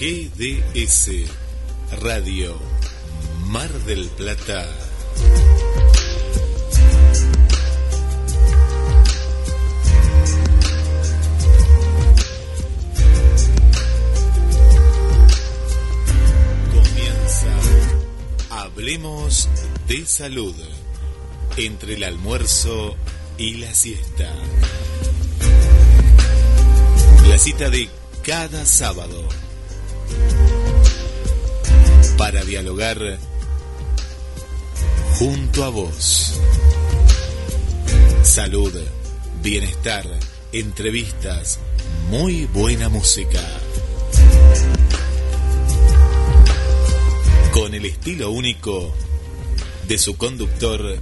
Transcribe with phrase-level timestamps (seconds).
[0.00, 1.10] GDS
[2.00, 2.56] Radio
[3.48, 4.66] Mar del Plata.
[16.72, 17.54] Comienza
[18.48, 19.50] Hablemos
[19.86, 20.54] de salud
[21.58, 22.96] entre el almuerzo
[23.36, 24.32] y la siesta.
[27.28, 27.90] La cita de
[28.22, 29.28] cada sábado
[32.16, 33.18] para dialogar
[35.18, 36.40] junto a vos.
[38.22, 38.72] Salud,
[39.42, 40.06] bienestar,
[40.52, 41.58] entrevistas,
[42.10, 43.40] muy buena música.
[47.52, 48.94] Con el estilo único
[49.88, 51.00] de su conductor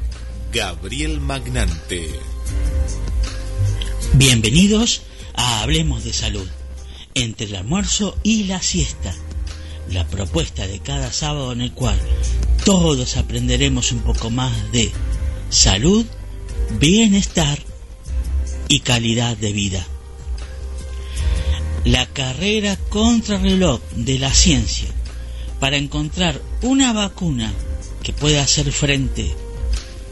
[0.53, 2.09] Gabriel Magnante.
[4.15, 5.03] Bienvenidos
[5.35, 6.49] a Hablemos de Salud,
[7.19, 9.15] entre el almuerzo y la siesta,
[9.91, 11.99] la propuesta de cada sábado en el cual
[12.65, 14.93] todos aprenderemos un poco más de
[15.51, 16.07] salud,
[16.79, 17.59] bienestar
[18.69, 19.87] y calidad de vida.
[21.85, 24.89] La carrera contrarreloj de la ciencia
[25.59, 27.53] para encontrar una vacuna
[28.03, 29.35] que pueda hacer frente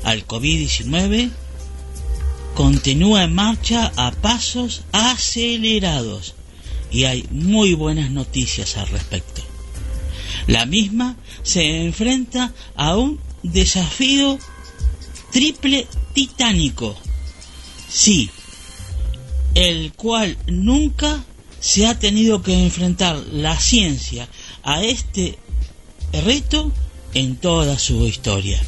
[0.02, 1.30] al COVID-19
[2.54, 6.34] continúa en marcha a pasos acelerados
[6.91, 9.42] y hay muy buenas noticias al respecto.
[10.47, 14.38] La misma se enfrenta a un desafío
[15.32, 16.96] triple titánico,
[17.88, 18.30] sí,
[19.54, 21.25] el cual nunca
[21.60, 24.28] se ha tenido que enfrentar la ciencia
[24.62, 25.38] a este
[26.12, 26.70] reto
[27.14, 28.60] en toda su historia.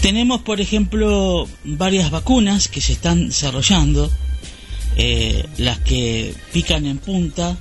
[0.00, 4.10] Tenemos, por ejemplo, varias vacunas que se están desarrollando.
[4.96, 7.56] Eh, las que pican en punta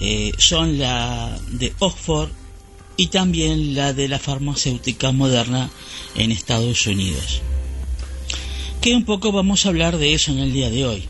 [0.00, 2.30] eh, son la de Oxford
[2.96, 5.70] y también la de la farmacéutica moderna
[6.14, 7.40] en Estados Unidos.
[8.80, 11.04] Que un poco vamos a hablar de eso en el día de hoy.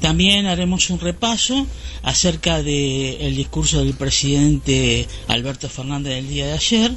[0.00, 1.66] También haremos un repaso
[2.02, 6.92] acerca del discurso del presidente Alberto Fernández del día de ayer,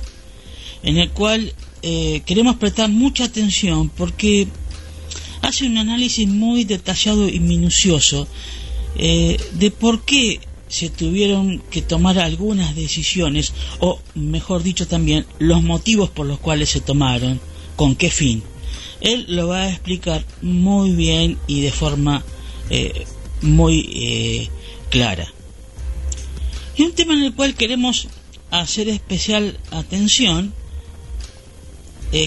[0.83, 4.47] en el cual eh, queremos prestar mucha atención porque
[5.45, 8.27] hace un análisis muy detallado y minucioso
[8.97, 15.61] eh, de por qué se tuvieron que tomar algunas decisiones, o mejor dicho también, los
[15.61, 17.39] motivos por los cuales se tomaron,
[17.75, 18.41] con qué fin.
[19.01, 22.23] Él lo va a explicar muy bien y de forma
[22.71, 23.05] eh,
[23.41, 24.49] muy eh,
[24.89, 25.31] clara.
[26.75, 28.07] Y un tema en el cual queremos
[28.49, 30.53] hacer especial atención,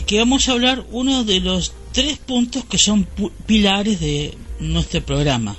[0.06, 3.08] que vamos a hablar uno de los tres puntos que son
[3.44, 5.56] pilares de nuestro programa.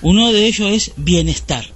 [0.00, 1.66] Uno de ellos es bienestar.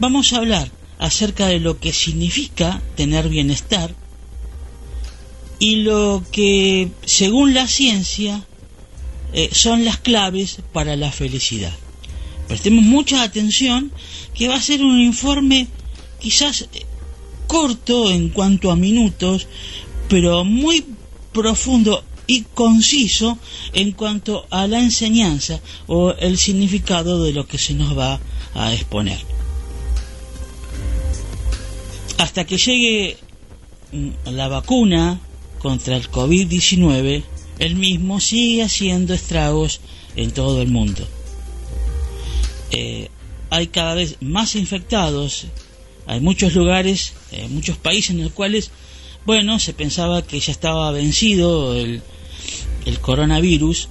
[0.00, 0.68] Vamos a hablar
[0.98, 3.94] acerca de lo que significa tener bienestar
[5.60, 8.44] y lo que, según la ciencia,
[9.32, 11.76] eh, son las claves para la felicidad.
[12.48, 13.92] Prestemos mucha atención
[14.34, 15.68] que va a ser un informe
[16.18, 16.84] quizás eh,
[17.46, 19.46] corto en cuanto a minutos,
[20.08, 20.84] pero muy
[21.32, 23.38] profundo y conciso
[23.72, 28.20] en cuanto a la enseñanza o el significado de lo que se nos va
[28.54, 29.18] a exponer.
[32.18, 33.16] Hasta que llegue
[33.90, 35.18] mm, la vacuna
[35.58, 37.24] contra el COVID-19,
[37.58, 39.80] el mismo sigue haciendo estragos
[40.14, 41.04] en todo el mundo.
[42.70, 43.08] Eh,
[43.50, 45.46] hay cada vez más infectados,
[46.06, 48.70] hay muchos lugares, eh, muchos países en los cuales,
[49.26, 52.02] bueno, se pensaba que ya estaba vencido el,
[52.84, 53.88] el coronavirus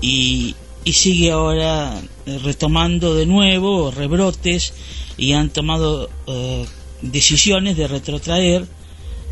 [0.00, 0.54] y,
[0.84, 4.72] y sigue ahora eh, retomando de nuevo rebrotes
[5.16, 6.66] y han tomado eh,
[7.02, 8.66] decisiones de retrotraer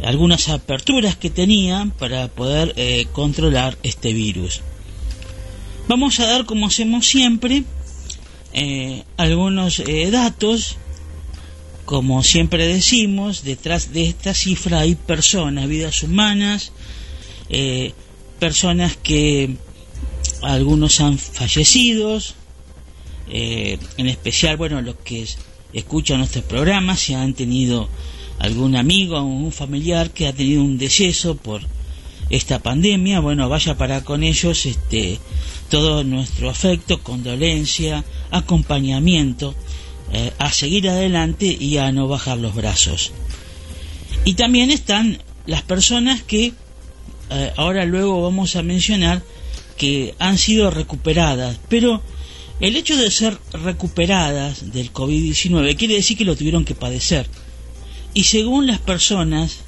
[0.05, 4.61] algunas aperturas que tenían para poder eh, controlar este virus.
[5.89, 7.65] Vamos a dar, como hacemos siempre,
[9.17, 10.79] algunos datos
[11.85, 16.73] como siempre decimos, detrás de esta cifra hay personas, vidas humanas,
[18.37, 19.57] personas que
[20.43, 22.21] algunos han fallecido,
[23.29, 25.27] eh, en especial, bueno, los que
[25.73, 27.89] escuchan nuestros programas, si han tenido
[28.39, 31.63] algún amigo o un familiar que ha tenido un deceso por
[32.31, 35.19] esta pandemia, bueno, vaya para con ellos este
[35.71, 39.55] todo nuestro afecto, condolencia, acompañamiento,
[40.13, 43.13] eh, a seguir adelante y a no bajar los brazos.
[44.25, 46.53] Y también están las personas que
[47.31, 49.23] eh, ahora luego vamos a mencionar
[49.77, 52.03] que han sido recuperadas, pero
[52.61, 57.27] el hecho de ser recuperadas del COVID-19 quiere decir que lo tuvieron que padecer.
[58.15, 59.59] Y según las personas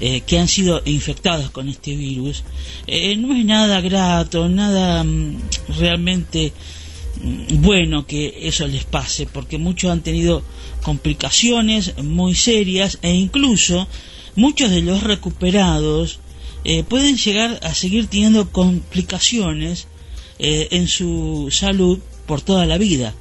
[0.00, 2.44] eh, que han sido infectadas con este virus,
[2.86, 5.38] eh, no es nada grato, nada mm,
[5.78, 6.52] realmente
[7.22, 10.42] mm, bueno que eso les pase, porque muchos han tenido
[10.82, 13.88] complicaciones muy serias e incluso
[14.36, 16.18] muchos de los recuperados
[16.64, 19.86] eh, pueden llegar a seguir teniendo complicaciones
[20.38, 23.14] eh, en su salud por toda la vida,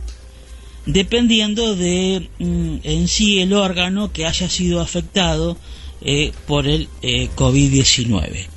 [0.85, 5.57] dependiendo de mm, en sí el órgano que haya sido afectado
[6.01, 8.47] eh, por el COVID-19.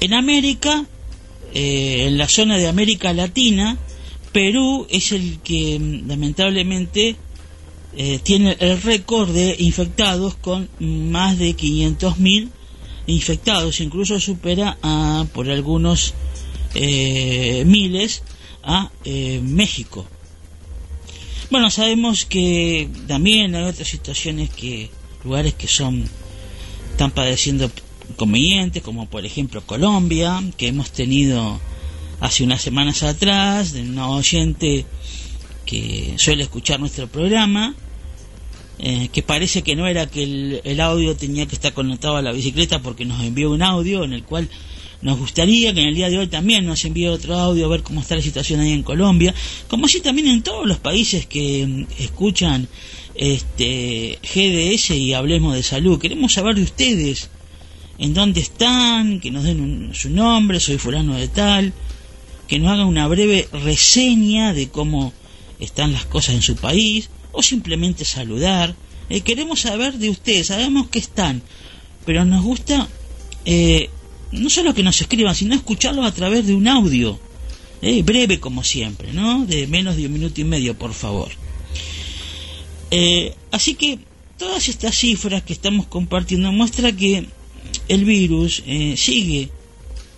[0.01, 0.85] En América,
[1.53, 3.77] eh, en la zona de América Latina,
[4.31, 7.15] Perú es el que mm, lamentablemente
[7.97, 12.49] eh, tiene el récord de infectados con más de 500.000
[13.07, 16.13] infectados, incluso supera a, por algunos
[16.75, 18.23] eh, miles
[18.63, 18.91] a
[19.41, 20.05] México.
[21.49, 24.91] Bueno, sabemos que también hay otras situaciones que
[25.23, 26.07] lugares que son
[26.91, 27.71] están padeciendo
[28.09, 31.59] inconvenientes, como por ejemplo Colombia, que hemos tenido
[32.19, 34.85] hace unas semanas atrás, de una oyente
[35.65, 37.75] que suele escuchar nuestro programa,
[38.79, 42.21] eh, que parece que no era que el, el, audio tenía que estar conectado a
[42.21, 44.49] la bicicleta porque nos envió un audio en el cual
[45.01, 47.83] nos gustaría que en el día de hoy también nos envíe otro audio a ver
[47.83, 49.33] cómo está la situación ahí en Colombia,
[49.67, 52.67] como así también en todos los países que mm, escuchan
[53.15, 55.99] este GDS y hablemos de salud.
[55.99, 57.29] Queremos saber de ustedes
[57.99, 61.73] en dónde están, que nos den su nombre, soy fulano de tal,
[62.47, 65.13] que nos hagan una breve reseña de cómo
[65.59, 68.75] están las cosas en su país, o simplemente saludar.
[69.09, 71.41] Eh, queremos saber de ustedes, sabemos que están,
[72.05, 72.87] pero nos gusta
[73.45, 73.89] eh,
[74.31, 77.19] no solo que nos escriban, sino escucharlos a través de un audio,
[77.81, 79.45] eh, breve como siempre, ¿no?
[79.45, 81.29] De menos de un minuto y medio, por favor.
[83.51, 83.99] así que
[84.37, 87.27] todas estas cifras que estamos compartiendo muestra que
[87.89, 89.49] el virus eh, sigue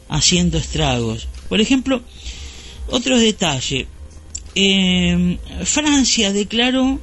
[0.09, 1.27] haciendo estragos.
[1.49, 2.01] Por ejemplo,
[2.89, 3.87] otro detalle,
[4.53, 6.99] em, Francia declaró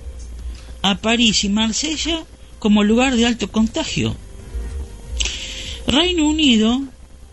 [0.83, 2.25] a París y Marsella
[2.59, 4.15] como lugar de alto contagio.
[5.87, 6.83] Reino Unido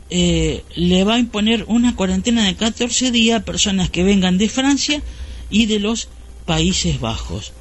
[0.09, 4.47] eh, le va a imponer una cuarentena de 14 días a personas que vengan de
[4.47, 5.03] Francia
[5.49, 6.07] y de los
[6.45, 7.51] Países Bajos.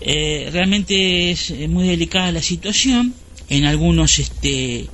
[0.00, 3.14] Eh, realmente es muy delicada la situación.
[3.48, 4.88] En algunos este,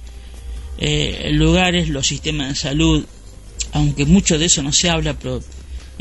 [0.78, 3.04] eh, lugares los sistemas de salud,
[3.72, 5.42] aunque mucho de eso no se habla, pero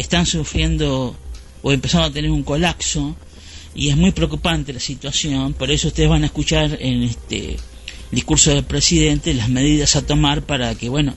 [0.01, 1.15] están sufriendo
[1.61, 3.15] o empezando a tener un colapso
[3.73, 7.57] y es muy preocupante la situación, por eso ustedes van a escuchar en este
[8.11, 11.13] discurso del presidente las medidas a tomar para que, bueno,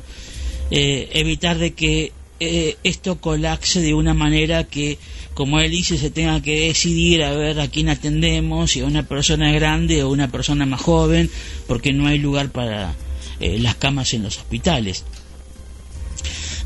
[0.70, 4.98] eh, evitar de que eh, esto colapse de una manera que,
[5.34, 9.08] como él dice, se tenga que decidir a ver a quién atendemos, si a una
[9.08, 11.30] persona grande o una persona más joven,
[11.66, 12.94] porque no hay lugar para
[13.40, 15.04] eh, las camas en los hospitales.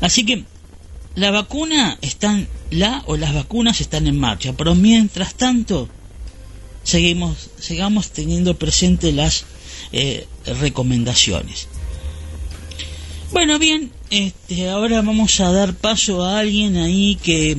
[0.01, 0.43] Así que
[1.19, 5.89] la vacuna están, la o las vacunas están en marcha, pero mientras tanto
[6.83, 9.43] seguimos, sigamos teniendo presente las
[9.91, 11.67] eh, recomendaciones.
[13.33, 17.57] Bueno, bien, este, ahora vamos a dar paso a alguien ahí que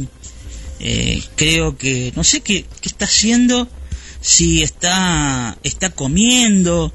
[0.81, 3.69] eh, creo que no sé qué, qué está haciendo,
[4.23, 6.93] si está está comiendo,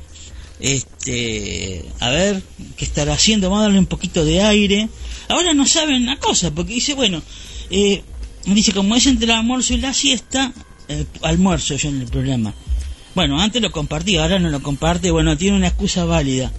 [0.60, 2.42] este, a ver
[2.76, 4.90] qué estará haciendo, vamos a darle un poquito de aire.
[5.30, 7.22] Ahora no saben una cosa, porque dice, bueno,
[7.70, 8.04] eh,
[8.46, 10.54] dice, como es entre el almuerzo y la siesta,
[10.88, 12.54] eh, almuerzo yo en el programa.
[13.16, 16.52] Bueno, antes lo compartí, ahora no lo comparte, bueno, tiene una excusa válida.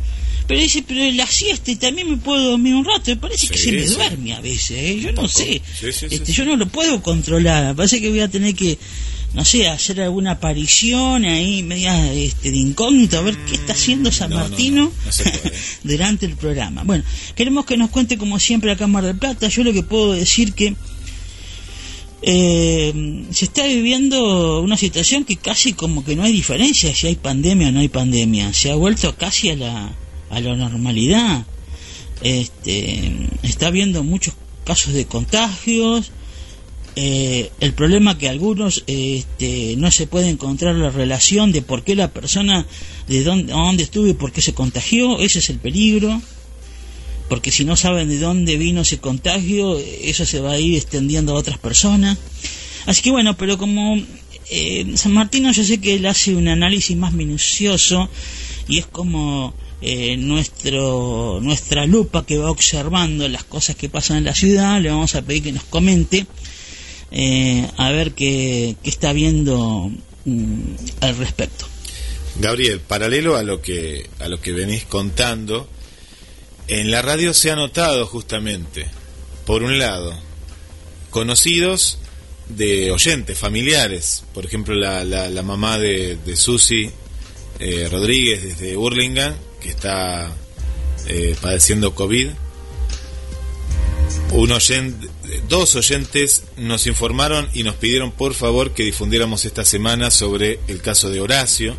[0.46, 3.58] Pero dice, pero la siesta y también me puedo dormir un rato, me parece que
[3.58, 5.00] se me duerme a veces, ¿eh?
[5.00, 8.78] yo no sé, este, yo no lo puedo controlar, parece que voy a tener que
[9.36, 14.10] no sé, hacer alguna aparición ahí media este, de incógnito, a ver qué está haciendo
[14.10, 14.90] San Martino
[15.84, 16.84] durante el programa.
[16.84, 19.48] Bueno, queremos que nos cuente como siempre la Cámara de Plata.
[19.48, 20.74] Yo lo que puedo decir que
[22.22, 27.16] eh, se está viviendo una situación que casi como que no hay diferencia si hay
[27.16, 28.54] pandemia o no hay pandemia.
[28.54, 29.92] Se ha vuelto casi a la,
[30.30, 31.44] a la normalidad.
[32.22, 34.32] Este, está habiendo muchos
[34.64, 36.10] casos de contagios
[36.98, 41.94] eh, el problema que algunos este, no se puede encontrar la relación de por qué
[41.94, 42.66] la persona
[43.06, 46.22] de dónde, estuvo y por qué se contagió, ese es el peligro,
[47.28, 51.32] porque si no saben de dónde vino ese contagio, eso se va a ir extendiendo
[51.32, 52.16] a otras personas.
[52.86, 54.00] Así que bueno, pero como
[54.50, 58.08] eh, San Martino yo sé que él hace un análisis más minucioso
[58.68, 64.24] y es como eh, nuestro, nuestra lupa que va observando las cosas que pasan en
[64.24, 66.26] la ciudad, le vamos a pedir que nos comente
[67.18, 69.90] eh, a ver qué, está viendo
[70.26, 70.61] mm,
[71.00, 71.66] al respecto.
[72.38, 75.66] Gabriel, paralelo a lo que a lo que venís contando,
[76.68, 78.87] en la radio se ha notado justamente,
[79.46, 80.14] por un lado,
[81.08, 81.99] conocidos
[82.50, 86.90] de oyentes, familiares, por ejemplo la, la, mamá de, de Susi
[87.58, 90.37] eh, Rodríguez desde Burlingame, que está
[91.06, 92.28] eh, padeciendo COVID,
[94.32, 95.05] un oyente,
[95.49, 100.80] dos oyentes nos informaron y nos pidieron por favor que difundiéramos esta semana sobre el
[100.80, 101.76] caso de Horacio,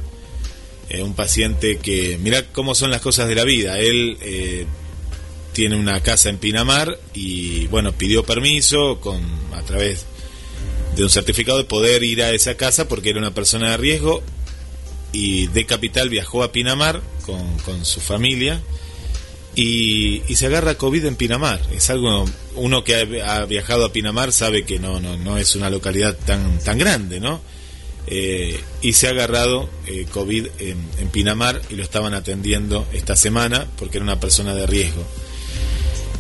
[0.90, 4.66] eh, un paciente que, mira cómo son las cosas de la vida, él eh,
[5.54, 9.22] tiene una casa en Pinamar y bueno, pidió permiso con
[9.54, 10.06] a través
[10.96, 14.24] de un certificado de poder ir a esa casa porque era una persona de riesgo
[15.12, 18.62] y de capital viajó a Pinamar con, con su familia
[19.58, 21.60] y, se agarra COVID en Pinamar.
[21.72, 25.72] Es algo, uno que ha, viajado a Pinamar sabe que no, no, no es una
[25.72, 27.42] localidad tan, tan grande, ¿no?
[28.06, 33.16] Eh, y se ha agarrado eh, COVID en, en, Pinamar y lo estaban atendiendo esta
[33.16, 35.04] semana porque era una persona de riesgo.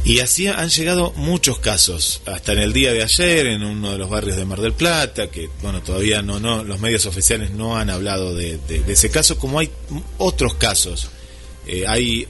[0.03, 3.99] Y así han llegado muchos casos, hasta en el día de ayer en uno de
[3.99, 7.77] los barrios de Mar del Plata, que bueno, todavía no, no, los medios oficiales no
[7.77, 9.69] han hablado de, ese caso, como hay
[10.17, 11.09] otros casos.
[11.67, 12.25] Eh, hay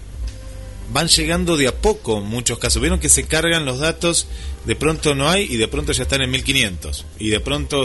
[0.91, 2.81] van llegando de a poco muchos casos.
[2.81, 4.27] Vieron que se cargan los datos,
[4.65, 7.83] de pronto no hay y de pronto ya están en 1500 y de pronto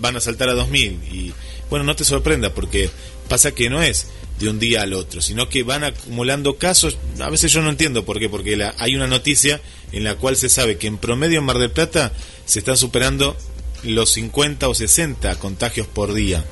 [0.00, 1.32] van a saltar a 2000 y
[1.70, 2.90] bueno, no te sorprenda porque
[3.28, 6.98] pasa que no es de un día al otro, sino que van acumulando casos.
[7.20, 9.60] A veces yo no entiendo por qué, porque hay una noticia
[9.92, 12.12] en la cual se sabe que en promedio en Mar del Plata
[12.44, 13.36] se están superando
[13.84, 16.44] los 50 o 60 contagios por día.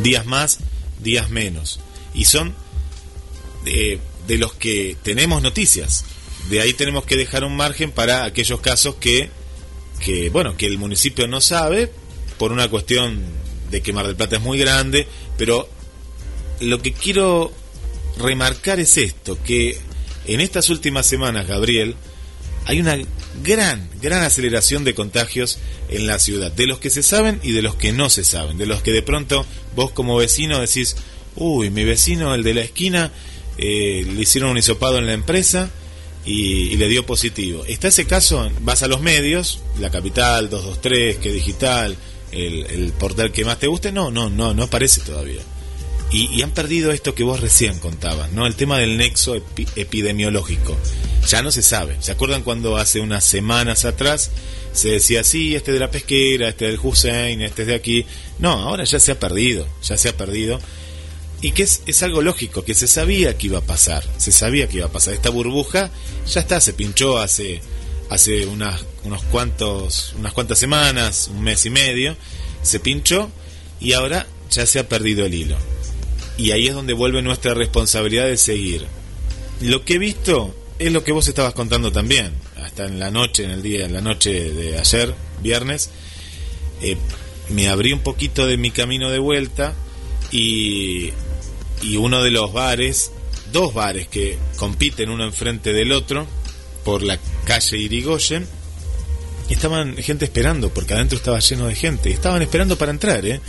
[0.00, 0.58] días más,
[1.02, 1.80] días menos.
[2.14, 2.54] Y son
[3.64, 4.00] de,
[4.30, 6.04] de los que tenemos noticias.
[6.50, 9.28] De ahí tenemos que dejar un margen para aquellos casos que,
[9.98, 11.90] que, bueno, que el municipio no sabe
[12.38, 13.24] por una cuestión
[13.72, 15.68] de que Mar del Plata es muy grande, pero
[16.60, 17.52] lo que quiero
[18.18, 19.76] remarcar es esto, que
[20.28, 21.96] en estas últimas semanas, Gabriel,
[22.66, 22.98] hay una
[23.42, 25.58] gran, gran aceleración de contagios
[25.88, 28.58] en la ciudad, de los que se saben y de los que no se saben,
[28.58, 29.44] de los que de pronto
[29.74, 30.94] vos como vecino decís,
[31.34, 33.10] uy, mi vecino, el de la esquina,
[33.62, 35.68] eh, le hicieron un hisopado en la empresa
[36.24, 37.62] y, le dio positivo.
[37.66, 41.94] Está ese caso, vas a los medios, la capital, 223, que digital,
[42.32, 45.42] el, portal que más te guste, no, no, no, no aparece todavía.
[46.10, 48.46] Y, han perdido esto que vos recién contabas, ¿no?
[48.46, 49.34] El tema del nexo
[49.76, 50.76] epidemiológico.
[51.28, 51.98] Ya no se sabe.
[52.00, 54.30] ¿Se acuerdan cuando hace unas semanas atrás
[54.72, 58.06] se decía, sí, este de la pesquera, este del Hussein, este de aquí?
[58.38, 60.58] No, ahora ya se ha perdido, ya se ha perdido.
[61.42, 64.68] Y que es, es algo lógico, que se sabía que iba a pasar, se sabía
[64.68, 65.14] que iba a pasar.
[65.14, 65.90] Esta burbuja
[66.26, 67.62] ya está, se pinchó hace,
[68.10, 72.16] hace unas, unos cuantos, unas cuantas semanas, un mes y medio,
[72.62, 73.30] se pinchó
[73.80, 75.56] y ahora ya se ha perdido el hilo.
[76.36, 78.86] Y ahí es donde vuelve nuestra responsabilidad de seguir.
[79.60, 82.32] Lo que he visto es lo que vos estabas contando también,
[82.62, 85.90] hasta en la noche, en el día, en la noche de ayer, viernes,
[86.82, 86.96] eh,
[87.50, 89.74] me abrí un poquito de mi camino de vuelta
[90.30, 91.12] y,
[91.82, 93.10] y uno de los bares,
[93.52, 96.26] dos bares que compiten uno enfrente del otro
[96.84, 98.46] por la calle Irigoyen,
[99.48, 103.40] estaban gente esperando, porque adentro estaba lleno de gente, estaban esperando para entrar, ¿eh?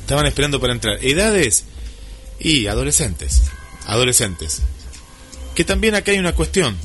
[0.00, 1.04] Estaban esperando para entrar.
[1.04, 1.64] Edades
[2.38, 3.42] y adolescentes,
[3.86, 4.62] adolescentes.
[5.54, 6.76] Que también acá hay una cuestión.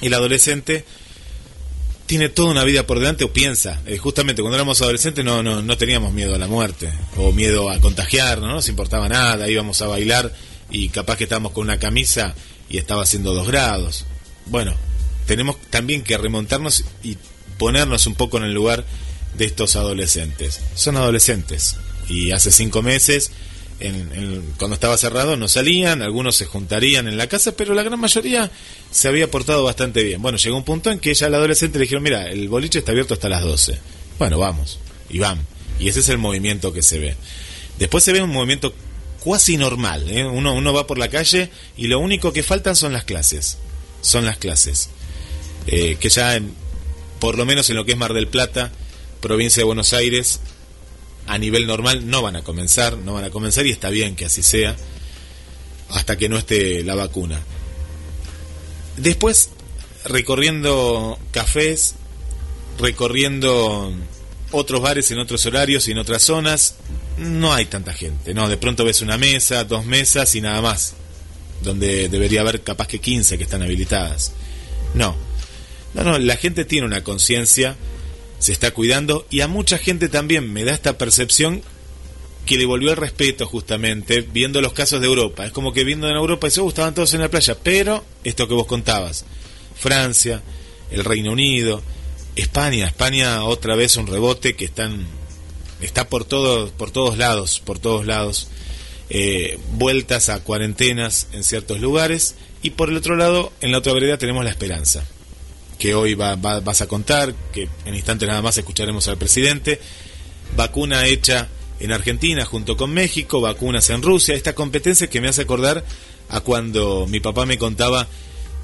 [0.00, 0.84] El adolescente
[2.06, 3.80] tiene toda una vida por delante o piensa.
[3.86, 7.70] Eh, justamente cuando éramos adolescentes no, no, no teníamos miedo a la muerte o miedo
[7.70, 10.32] a contagiarnos, no nos importaba nada, íbamos a bailar
[10.70, 12.34] y capaz que estábamos con una camisa
[12.68, 14.04] y estaba haciendo dos grados.
[14.46, 14.74] Bueno,
[15.26, 17.16] tenemos también que remontarnos y
[17.58, 18.84] ponernos un poco en el lugar
[19.36, 20.60] de estos adolescentes.
[20.74, 21.76] Son adolescentes
[22.08, 23.30] y hace cinco meses
[24.58, 28.50] cuando estaba cerrado no salían, algunos se juntarían en la casa, pero la gran mayoría
[28.90, 30.22] se había portado bastante bien.
[30.22, 32.92] Bueno, llegó un punto en que ya el adolescente le dijeron, mira, el boliche está
[32.92, 33.78] abierto hasta las 12.
[34.18, 34.78] Bueno, vamos,
[35.10, 35.44] y van.
[35.78, 37.16] Y ese es el movimiento que se ve.
[37.78, 38.74] Después se ve un movimiento
[39.20, 40.08] cuasi normal.
[40.08, 40.24] ¿eh?
[40.24, 43.58] Uno, uno va por la calle y lo único que faltan son las clases.
[44.02, 44.90] Son las clases.
[45.66, 46.40] Eh, que ya,
[47.18, 48.70] por lo menos en lo que es Mar del Plata,
[49.20, 50.40] provincia de Buenos Aires,
[51.26, 54.26] a nivel normal no van a comenzar, no van a comenzar y está bien que
[54.26, 54.76] así sea
[55.90, 57.40] hasta que no esté la vacuna.
[58.96, 59.50] Después,
[60.04, 61.94] recorriendo cafés,
[62.78, 63.92] recorriendo
[64.50, 66.76] otros bares en otros horarios y en otras zonas,
[67.18, 68.34] no hay tanta gente.
[68.34, 70.94] No, de pronto ves una mesa, dos mesas y nada más.
[71.62, 74.32] Donde debería haber capaz que 15 que están habilitadas.
[74.94, 75.16] No.
[75.94, 77.76] No, no, la gente tiene una conciencia
[78.44, 81.62] se está cuidando y a mucha gente también me da esta percepción
[82.44, 85.46] que le volvió el respeto justamente viendo los casos de Europa.
[85.46, 88.46] Es como que viendo en Europa y se estaban todos en la playa, pero esto
[88.46, 89.24] que vos contabas,
[89.74, 90.42] Francia,
[90.90, 91.82] el Reino Unido,
[92.36, 95.06] España, España otra vez un rebote que están
[95.80, 98.48] está por todos por todos lados, por todos lados.
[99.08, 103.94] Eh, vueltas a cuarentenas en ciertos lugares y por el otro lado, en la otra
[103.94, 105.06] vereda tenemos la esperanza
[105.78, 109.80] que hoy va, vas a contar, que en instantes nada más escucharemos al presidente.
[110.56, 111.48] Vacuna hecha
[111.80, 114.34] en Argentina junto con México, vacunas en Rusia.
[114.34, 115.84] Esta competencia que me hace acordar
[116.28, 118.08] a cuando mi papá me contaba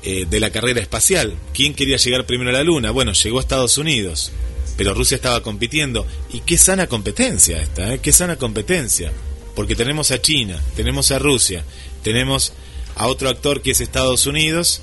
[0.02, 1.34] eh, de la carrera espacial.
[1.52, 2.90] ¿Quién quería llegar primero a la Luna?
[2.90, 4.32] Bueno, llegó a Estados Unidos,
[4.76, 6.06] pero Rusia estaba compitiendo.
[6.32, 8.00] Y qué sana competencia esta, ¿eh?
[8.00, 9.12] qué sana competencia.
[9.54, 11.64] Porque tenemos a China, tenemos a Rusia,
[12.02, 12.52] tenemos
[12.94, 14.82] a otro actor que es Estados Unidos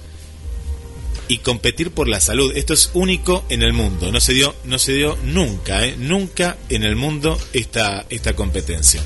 [1.28, 2.52] y competir por la salud.
[2.56, 4.12] Esto es único en el mundo.
[4.12, 5.96] No se dio, no se dio nunca, ¿eh?
[5.98, 9.02] nunca en el mundo esta, esta competencia.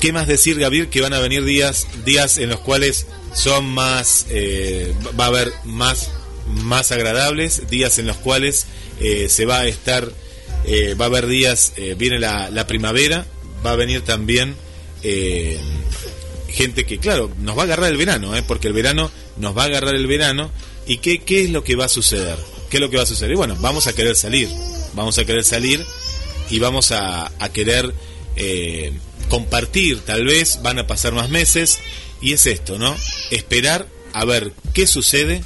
[0.00, 0.88] ¿Qué más decir, Gabriel?
[0.88, 5.52] Que van a venir días, días en los cuales son más, eh, va a haber
[5.64, 6.10] más,
[6.46, 8.66] más agradables, días en los cuales
[8.98, 10.10] eh, se va a estar,
[10.64, 13.26] eh, va a haber días, viene la, la, primavera,
[13.64, 14.56] va a venir también
[16.48, 19.66] gente que, claro, nos va a agarrar el verano, porque el verano nos va a
[19.66, 20.50] agarrar el verano
[20.90, 22.36] ¿Y qué, es lo que va a suceder?
[22.68, 23.36] ¿Qué es lo que va a suceder?
[23.36, 24.48] bueno, vamos a querer salir,
[24.92, 25.86] vamos a querer salir
[26.50, 27.94] y vamos a, querer
[28.34, 28.92] eh,
[29.28, 31.78] compartir, tal vez van a pasar más meses
[32.20, 32.96] y es esto, ¿no?
[33.30, 35.44] Esperar a ver qué sucede,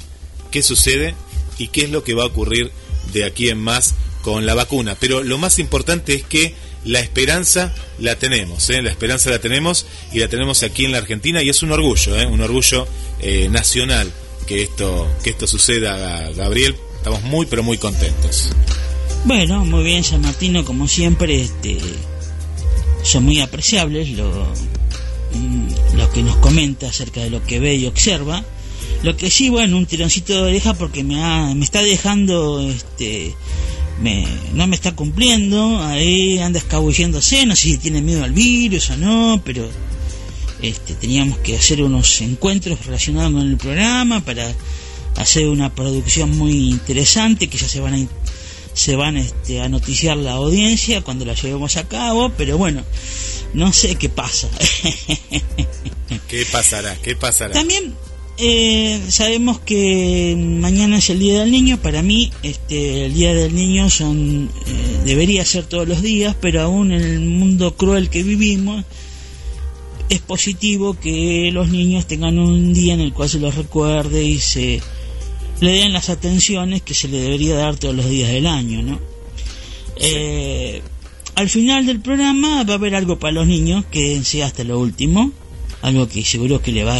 [0.49, 1.13] qué sucede
[1.59, 2.71] y qué es lo que va a ocurrir
[3.13, 4.97] de aquí en más con la vacuna.
[4.99, 6.55] Pero lo más importante es que
[6.85, 8.81] la esperanza la tenemos, ¿eh?
[8.81, 12.19] la esperanza la tenemos y la tenemos aquí en la Argentina y es un orgullo,
[12.19, 12.25] ¿eh?
[12.25, 12.87] un orgullo
[13.51, 14.11] nacional
[14.45, 16.75] que esto, que esto suceda, Gabriel.
[16.97, 18.51] Estamos muy, pero muy contentos.
[19.25, 21.77] Bueno, muy bien, San Martino, como siempre, este,
[23.03, 24.29] son muy apreciables lo,
[25.33, 28.43] mm, lo que nos comenta acerca de lo que ve y observa.
[29.03, 33.35] Lo que sí, bueno, un tironcito de oreja porque me, ha, me está dejando, este,
[34.01, 38.89] me, no me está cumpliendo, ahí anda escabulléndose, no sé si tiene miedo al virus
[38.91, 39.69] o no, pero
[40.69, 44.53] este, teníamos que hacer unos encuentros relacionados con el programa para
[45.15, 48.07] hacer una producción muy interesante que ya se van a
[48.73, 52.83] se van este, a noticiar la audiencia cuando la llevemos a cabo, pero bueno,
[53.53, 54.49] no sé qué pasa.
[56.27, 56.93] ¿Qué pasará?
[56.97, 57.53] ¿Qué pasará?
[57.53, 57.93] También
[58.37, 61.81] eh, sabemos que mañana es el Día del Niño.
[61.81, 66.61] Para mí, este, el Día del Niño son eh, debería ser todos los días, pero
[66.61, 68.83] aún en el mundo cruel que vivimos,
[70.09, 74.39] es positivo que los niños tengan un día en el cual se los recuerde y
[74.39, 74.81] se
[75.61, 78.99] le den las atenciones que se le debería dar todos los días del año, ¿no?
[79.97, 80.81] Eh,
[81.35, 85.31] al final del programa va a haber algo para los niños, quédense hasta lo último,
[85.81, 86.99] algo que seguro que le va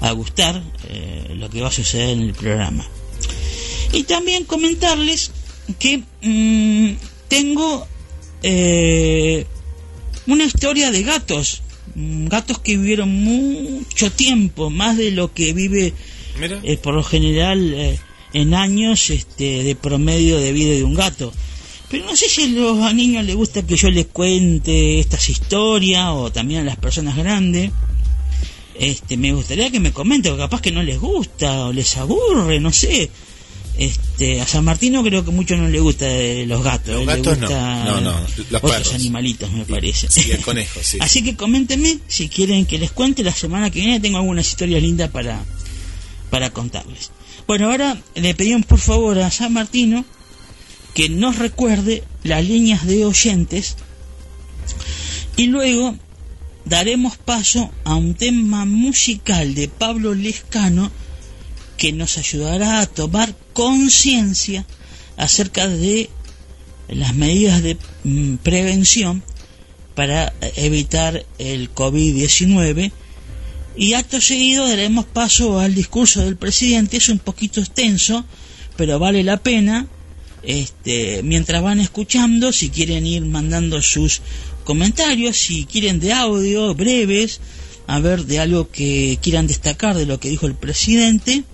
[0.00, 2.86] a, gustar eh, lo que va a suceder en el programa.
[3.92, 5.30] Y también comentarles
[5.78, 6.96] que mm,
[7.28, 7.86] tengo
[8.42, 9.46] eh,
[10.26, 11.61] una historia de gatos,
[11.94, 15.92] gatos que vivieron mucho tiempo, más de lo que vive
[16.40, 17.98] eh, por lo general eh,
[18.32, 21.32] en años este, de promedio de vida de un gato.
[21.90, 26.08] Pero no sé si a los niños les gusta que yo les cuente estas historias
[26.10, 27.70] o también a las personas grandes.
[28.74, 32.72] Este, me gustaría que me comenten, capaz que no les gusta o les aburre, no
[32.72, 33.10] sé.
[33.78, 36.94] Este, a San Martino creo que mucho no le gusta eh, los gatos.
[36.94, 37.48] Los gatos no.
[37.84, 40.10] no, no, los otros animalitos me parece.
[40.10, 40.98] Sí, el conejo, sí.
[41.00, 44.00] Así que coméntenme si quieren que les cuente la semana que viene.
[44.00, 45.42] Tengo algunas historias lindas para,
[46.30, 47.10] para contarles.
[47.46, 50.04] Bueno, ahora le pedimos por favor a San Martino
[50.94, 53.76] que nos recuerde las líneas de oyentes
[55.36, 55.96] y luego
[56.64, 60.90] daremos paso a un tema musical de Pablo Lescano
[61.76, 64.66] que nos ayudará a tomar conciencia
[65.16, 66.10] acerca de
[66.88, 69.22] las medidas de mm, prevención
[69.94, 72.92] para evitar el COVID-19
[73.76, 76.98] y acto seguido daremos paso al discurso del presidente.
[76.98, 78.24] Es un poquito extenso,
[78.76, 79.86] pero vale la pena.
[80.42, 84.20] Este, mientras van escuchando, si quieren ir mandando sus
[84.64, 87.40] comentarios, si quieren de audio breves,
[87.86, 91.44] a ver de algo que quieran destacar de lo que dijo el presidente.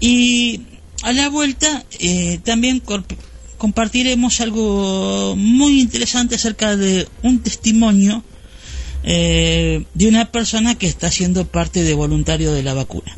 [0.00, 0.62] Y
[1.02, 2.82] a la vuelta eh, también
[3.58, 8.22] compartiremos algo muy interesante acerca de un testimonio
[9.04, 13.16] eh, de una persona que está siendo parte de voluntario de la vacuna.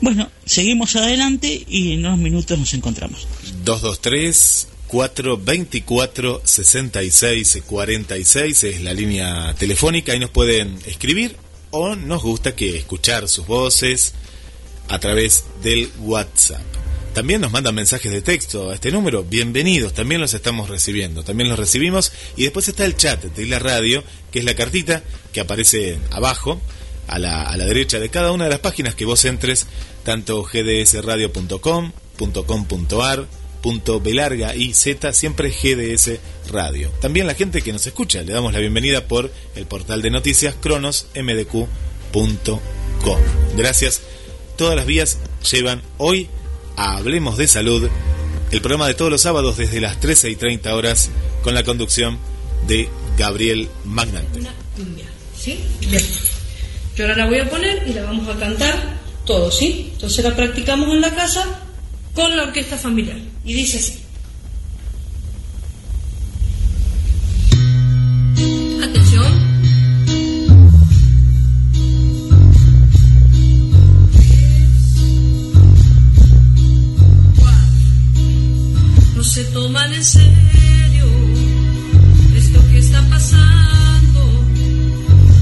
[0.00, 3.26] Bueno, seguimos adelante y en unos minutos nos encontramos.
[3.64, 11.36] 223 424 66 46 es la línea telefónica y nos pueden escribir
[11.70, 14.14] o nos gusta que escuchar sus voces
[14.88, 16.62] a través del WhatsApp.
[17.16, 19.24] También nos mandan mensajes de texto a este número.
[19.24, 21.22] Bienvenidos, también los estamos recibiendo.
[21.22, 22.12] También los recibimos.
[22.36, 26.60] Y después está el chat de la radio, que es la cartita que aparece abajo,
[27.08, 29.66] a la, a la derecha de cada una de las páginas que vos entres,
[30.04, 31.92] tanto gdsradio.com,
[34.02, 36.20] belarga y z, siempre GDS
[36.50, 36.90] Radio.
[37.00, 40.54] También la gente que nos escucha, le damos la bienvenida por el portal de noticias
[40.60, 42.58] cronosmdq.com.
[43.56, 44.02] Gracias.
[44.56, 45.18] Todas las vías
[45.50, 46.28] llevan hoy
[46.76, 47.88] Hablemos de Salud,
[48.50, 51.10] el programa de todos los sábados desde las 13 y 30 horas
[51.42, 52.18] con la conducción
[52.66, 52.88] de
[53.18, 54.38] Gabriel Magnante.
[54.38, 55.04] Una cumbia,
[55.38, 55.60] ¿sí?
[55.80, 56.02] Bien.
[56.96, 59.90] Yo ahora la voy a poner y la vamos a cantar todos, ¿sí?
[59.92, 61.60] Entonces la practicamos en la casa
[62.14, 63.18] con la orquesta familiar.
[63.44, 64.06] Y dice así.
[79.36, 81.06] Se toman en serio
[82.34, 84.20] esto que está pasando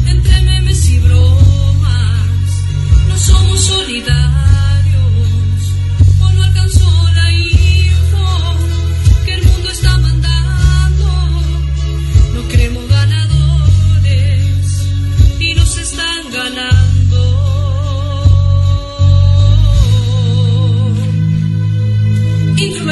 [0.04, 2.26] entre memes y bromas.
[3.06, 4.63] No somos solidarios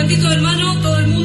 [0.03, 1.22] momentito, hermano, todo el mundo.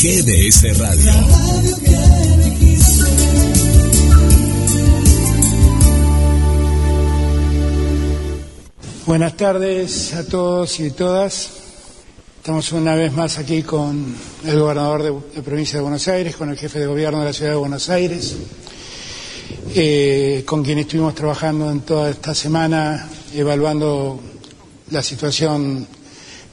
[0.00, 1.12] GDS Radio.
[9.06, 11.50] Buenas tardes a todos y todas.
[12.36, 14.14] Estamos una vez más aquí con
[14.46, 17.32] el gobernador de la provincia de Buenos Aires, con el jefe de gobierno de la
[17.32, 18.36] ciudad de Buenos Aires,
[19.74, 24.20] eh, con quien estuvimos trabajando en toda esta semana evaluando
[24.92, 25.88] la situación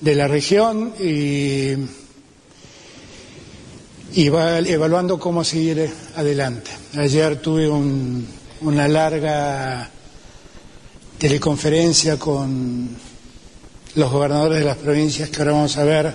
[0.01, 1.75] de la región y,
[4.15, 6.71] evaluando cómo seguir adelante.
[6.97, 9.89] Ayer tuve una larga
[11.17, 12.89] teleconferencia con
[13.95, 16.13] los gobernadores de las provincias que ahora vamos a ver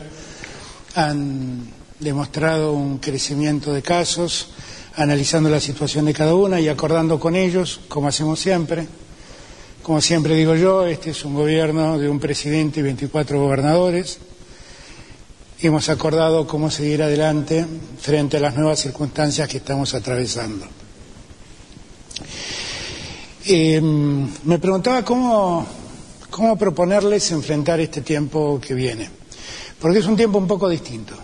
[0.95, 4.49] han demostrado un crecimiento de casos,
[4.97, 8.87] analizando la situación de cada una y acordando con ellos, como hacemos siempre,
[9.83, 14.19] como siempre digo yo, este es un gobierno de un presidente y 24 gobernadores.
[15.62, 17.66] Hemos acordado cómo seguir adelante
[18.01, 20.64] frente a las nuevas circunstancias que estamos atravesando.
[23.44, 25.66] Em, me preguntaba cómo,
[26.31, 29.11] cómo proponerles enfrentar este tiempo que viene,
[29.79, 31.14] porque es un tiempo un poco distinto.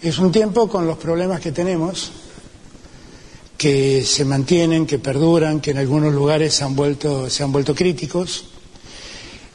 [0.00, 2.12] Es un tiempo con los problemas que tenemos,
[3.58, 7.74] que se mantienen, que perduran, que en algunos lugares se han vuelto, se han vuelto
[7.74, 8.46] críticos,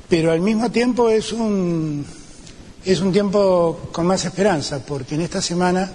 [0.07, 2.05] pero al mismo tiempo es un,
[2.85, 5.91] es un tiempo con más esperanza, porque en esta semana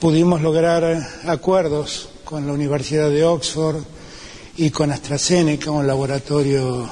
[0.00, 3.82] pudimos lograr acuerdos con la Universidad de Oxford
[4.56, 6.88] y con AstraZeneca, un laboratorio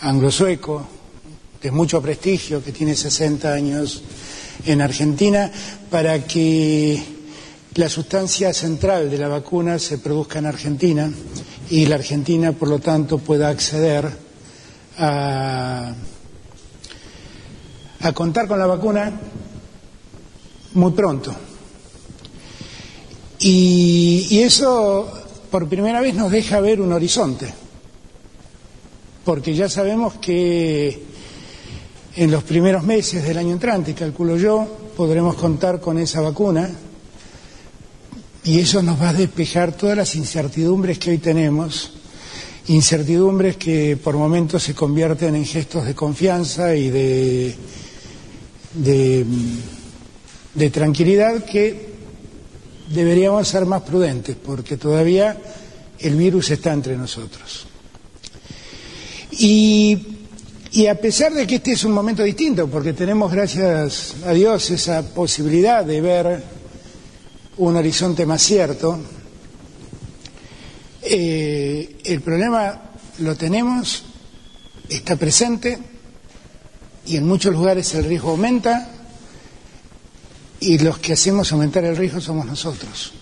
[0.00, 0.86] anglo-sueco
[1.60, 4.02] de mucho prestigio que tiene 60 años
[4.64, 5.50] en Argentina,
[5.90, 7.02] para que
[7.74, 11.10] la sustancia central de la vacuna se produzca en Argentina
[11.70, 14.08] y la Argentina, por lo tanto, pueda acceder
[14.98, 15.94] a,
[18.04, 19.10] a contar con la vacuna
[20.74, 21.34] muy pronto.
[23.40, 25.10] Y, eso
[25.50, 27.52] por primera vez nos deja ver un horizonte,
[29.24, 31.02] porque ya sabemos que
[32.16, 36.70] en los primeros meses del año entrante, calculo yo, podremos contar con esa vacuna
[38.44, 41.92] y eso nos va a despejar todas las incertidumbres que hoy tenemos,
[42.68, 47.56] incertidumbres que por momentos se convierten en gestos de confianza y de,
[48.74, 51.94] de, tranquilidad que
[52.88, 55.36] deberíamos ser más prudentes porque todavía
[55.98, 57.66] el virus está entre nosotros.
[59.32, 59.98] Y,
[60.72, 64.70] y, a pesar de que este es un momento distinto, porque tenemos, gracias a Dios,
[64.70, 66.42] esa posibilidad de ver
[67.56, 68.98] un horizonte más cierto,
[71.02, 74.04] eh, el problema lo tenemos,
[74.88, 75.93] está presente
[77.06, 78.90] y en muchos lugares el riesgo aumenta
[80.60, 83.12] y los que hacemos aumentar el riesgo somos nosotros.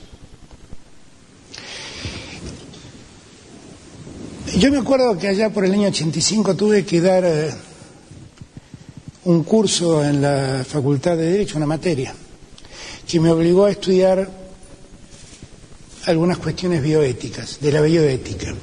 [4.58, 7.50] Yo me acuerdo que allá por el año 85 tuve que dar eh,
[9.24, 12.14] un curso en la Facultad de Derecho, una materia,
[13.08, 14.28] que me obligó a estudiar
[16.04, 18.54] algunas cuestiones bioéticas, de la bioética.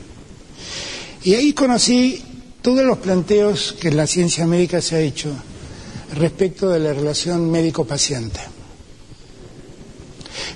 [1.24, 2.24] Y ahí conocí
[2.62, 5.32] todos los planteos que la ciencia médica se ha hecho
[6.16, 8.40] respecto de la relación médico-paciente.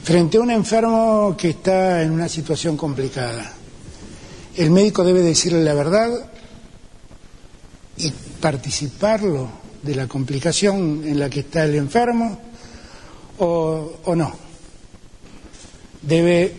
[0.03, 3.53] Frente a un enfermo que está en una situación complicada,
[4.55, 6.09] el médico debe decirle la verdad
[7.97, 8.11] y
[8.41, 9.49] participarlo
[9.81, 12.39] de la complicación en la que está el enfermo
[13.39, 14.33] o, o no.
[16.01, 16.53] Debe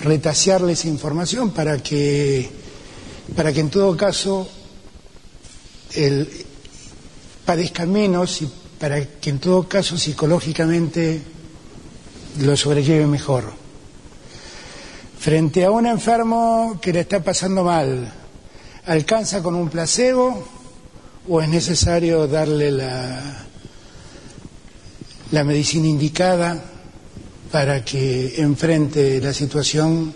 [0.00, 2.63] retasearle esa información para que,
[3.36, 4.48] para que en todo caso
[5.94, 6.28] él
[7.44, 11.22] padezca menos y para que en todo caso psicológicamente
[12.40, 13.52] lo sobrelleve mejor.
[15.18, 18.12] Frente a un enfermo que le está pasando mal,
[18.86, 20.46] ¿alcanza con un placebo
[21.28, 23.46] o es necesario darle la,
[25.30, 26.62] la medicina indicada
[27.50, 30.12] para que enfrente la situación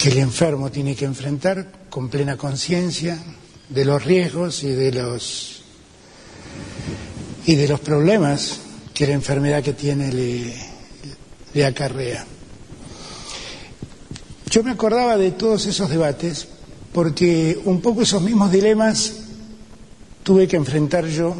[0.00, 3.22] que el enfermo tiene que enfrentar con plena conciencia
[3.68, 5.62] de los riesgos y de los
[7.44, 8.60] y de los problemas
[8.94, 10.54] que la enfermedad que tiene le,
[11.52, 12.24] le acarrea.
[14.48, 16.48] Yo me acordaba de todos esos debates
[16.94, 19.16] porque un poco esos mismos dilemas
[20.22, 21.36] tuve que enfrentar yo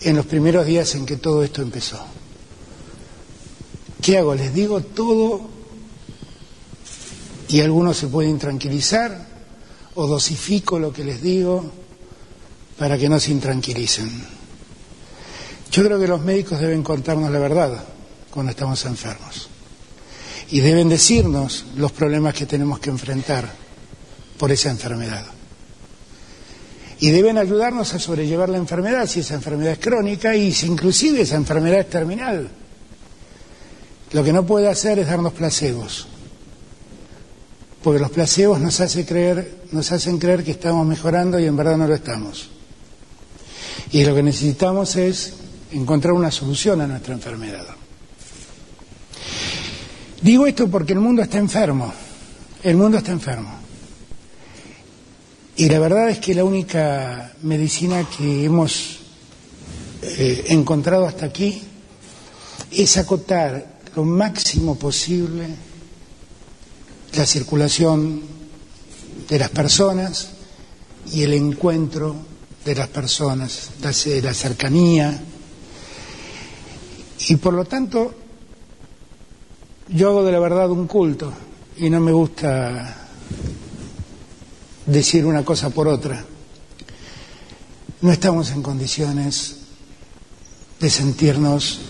[0.00, 2.04] en los primeros días en que todo esto empezó.
[4.02, 4.34] ¿Qué hago?
[4.34, 5.49] Les digo todo
[7.50, 9.26] y algunos se pueden tranquilizar
[9.94, 11.68] o dosifico lo que les digo
[12.78, 14.08] para que no se intranquilicen.
[15.72, 17.84] Yo creo que los médicos deben contarnos la verdad
[18.30, 19.48] cuando estamos enfermos
[20.50, 23.52] y deben decirnos los problemas que tenemos que enfrentar
[24.38, 25.24] por esa enfermedad.
[27.00, 31.22] Y deben ayudarnos a sobrellevar la enfermedad si esa enfermedad es crónica y si inclusive
[31.22, 32.48] esa enfermedad es terminal.
[34.12, 36.09] Lo que no puede hacer es darnos placebos,
[37.82, 42.50] porque los placebos nos, hacen creer que estamos mejorando y en verdad no lo estamos.
[43.92, 45.34] Y lo que necesitamos es
[45.72, 47.66] encontrar una solución a nuestra enfermedad.
[50.20, 51.92] Digo esto porque el mundo está enfermo,
[52.62, 53.58] el mundo está enfermo.
[55.56, 58.98] Y la verdad es que la única medicina que hemos
[60.02, 61.62] eh, encontrado hasta aquí
[62.70, 65.69] es acotar lo máximo posible
[67.14, 68.22] la circulación
[69.28, 70.30] de las personas
[71.12, 72.16] y el encuentro
[72.64, 73.92] de las personas, la,
[74.34, 75.22] cercanía,
[77.28, 78.14] y por lo tanto,
[79.88, 81.32] yo hago de la verdad un culto
[81.76, 83.08] y no me gusta
[84.86, 86.24] decir una cosa por otra.
[88.02, 89.56] No estamos en condiciones
[90.80, 91.80] de sentirnos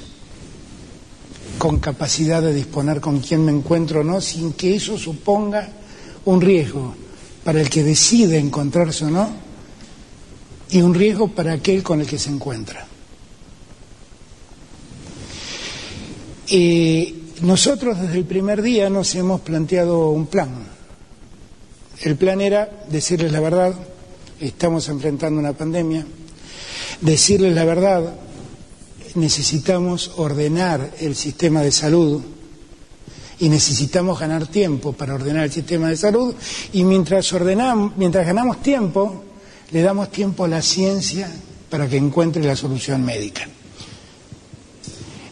[1.60, 5.68] con capacidad de disponer con quién me encuentro o no, sin que eso suponga
[6.24, 6.94] un riesgo
[7.44, 9.28] para el que decide encontrarse o no
[10.70, 12.86] y un riesgo para aquel con el que se encuentra.
[17.42, 20.48] nosotros desde el primer día nos hemos planteado un plan.
[22.00, 23.74] El plan era decirles la verdad,
[24.40, 26.06] estamos enfrentando una pandemia,
[27.02, 28.14] decirles la verdad,
[29.14, 32.22] necesitamos ordenar el sistema de salud
[33.38, 36.34] y necesitamos ganar tiempo para ordenar el sistema de salud
[36.72, 39.24] y mientras ordenamos, mientras ganamos tiempo,
[39.70, 41.30] le damos tiempo a la ciencia
[41.70, 43.48] para que encuentre la solución médica.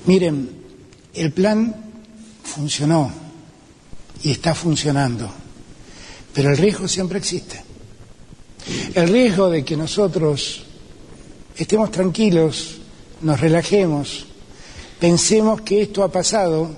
[0.07, 0.51] Miren,
[1.13, 1.75] el plan
[2.43, 3.13] funcionó
[4.23, 5.31] y está funcionando,
[6.33, 7.63] pero el riesgo siempre existe.
[8.95, 10.65] El riesgo de que nosotros
[11.57, 12.78] estemos tranquilos,
[13.21, 14.27] nos relajemos,
[15.01, 16.71] pensemos que esto ha pasado,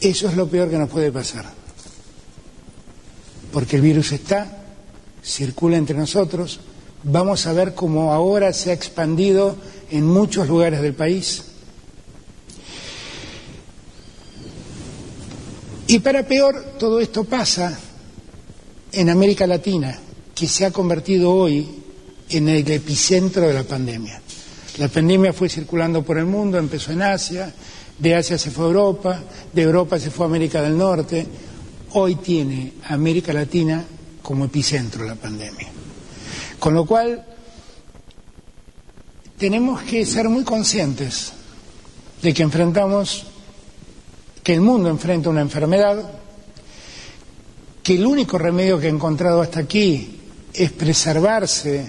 [0.00, 1.46] eso es lo peor que nos puede pasar.
[3.52, 4.64] Porque el virus está,
[5.24, 6.60] circula entre nosotros,
[7.04, 9.56] vamos a ver cómo ahora se ha expandido
[9.90, 11.44] en muchos lugares del país.
[15.88, 17.78] Y para peor, todo esto pasa
[18.92, 19.98] en América Latina,
[20.34, 21.66] que se ha convertido hoy
[22.28, 24.20] en el epicentro de la pandemia.
[24.78, 27.52] La pandemia fue circulando por el mundo, empezó en Asia,
[27.98, 29.22] de Asia se fue a Europa,
[29.52, 31.26] de Europa se fue a América del Norte.
[31.92, 33.82] Hoy tiene América Latina
[34.22, 35.68] como epicentro la pandemia.
[36.58, 37.24] Con lo cual,
[39.38, 41.32] tenemos que ser muy conscientes
[42.20, 43.24] de que enfrentamos,
[44.42, 46.04] que el mundo enfrenta una enfermedad,
[47.82, 50.20] que el único remedio que ha encontrado hasta aquí
[50.52, 51.86] es preservarse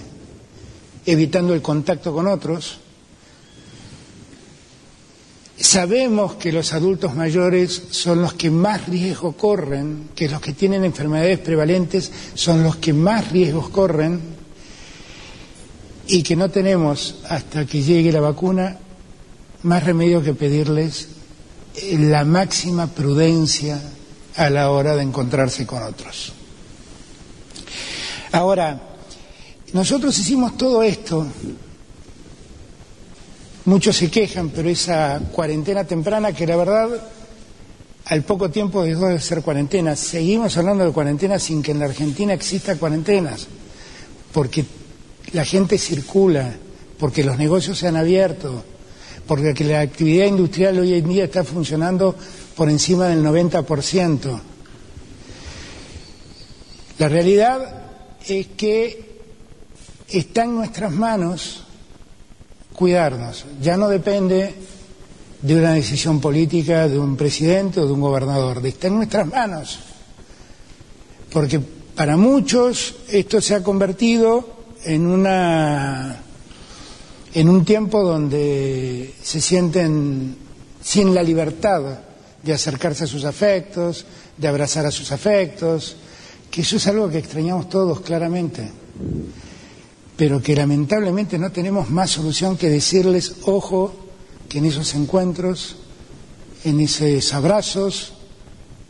[1.10, 2.78] evitando el contacto con otros.
[5.56, 10.84] Sabemos que los adultos mayores son los que más riesgo corren, que los que tienen
[10.84, 14.20] enfermedades prevalentes son los que más riesgos corren
[16.06, 18.78] y que no tenemos hasta que llegue la vacuna
[19.62, 21.08] más remedio que pedirles
[21.92, 23.80] la máxima prudencia
[24.36, 26.32] a la hora de encontrarse con otros.
[28.30, 28.87] Ahora,
[29.72, 31.26] nosotros hicimos todo esto,
[33.66, 36.88] muchos se quejan, pero esa cuarentena temprana que la verdad
[38.06, 39.94] al poco tiempo dejó de ser cuarentena.
[39.94, 43.46] Seguimos hablando de cuarentena sin que en la Argentina exista cuarentenas,
[44.32, 44.64] porque
[45.32, 46.54] la gente circula,
[46.98, 48.64] porque los negocios se han abierto,
[49.26, 52.16] porque la actividad industrial hoy en día está funcionando
[52.56, 54.40] por encima del 90%.
[56.98, 57.82] La realidad
[58.26, 59.07] es que
[60.10, 61.64] está en nuestras manos
[62.72, 63.44] cuidarnos.
[63.60, 64.54] Ya no depende
[65.42, 69.78] de una decisión política de un presidente o de un gobernador, está en nuestras manos.
[71.32, 76.22] Porque para muchos esto se ha convertido en una
[77.34, 80.36] en un tiempo donde se sienten
[80.82, 81.98] sin la libertad
[82.42, 84.06] de acercarse a sus afectos,
[84.36, 85.96] de abrazar a sus afectos,
[86.50, 88.70] que eso es algo que extrañamos todos claramente
[90.18, 93.94] pero que lamentablemente no tenemos más solución que decirles, ojo,
[94.48, 95.76] que en esos encuentros,
[96.64, 98.14] en esos abrazos,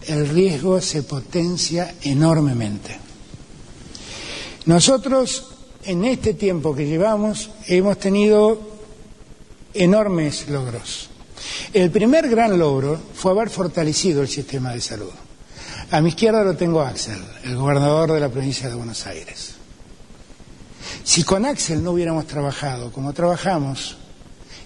[0.07, 2.99] el riesgo se potencia enormemente.
[4.65, 5.49] Nosotros,
[5.85, 8.59] en este tiempo que llevamos, hemos tenido
[9.75, 11.11] enormes logros.
[11.75, 15.13] El primer gran logro fue haber fortalecido el sistema de salud.
[15.91, 19.58] A mi izquierda lo tengo Axel, el gobernador de la provincia de Buenos Aires.
[21.05, 23.97] Si con Axel no hubiéramos trabajado como trabajamos,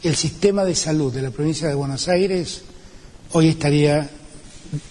[0.02, 2.62] el sistema de salud de la provincia de Buenos Aires
[3.32, 4.08] hoy estaría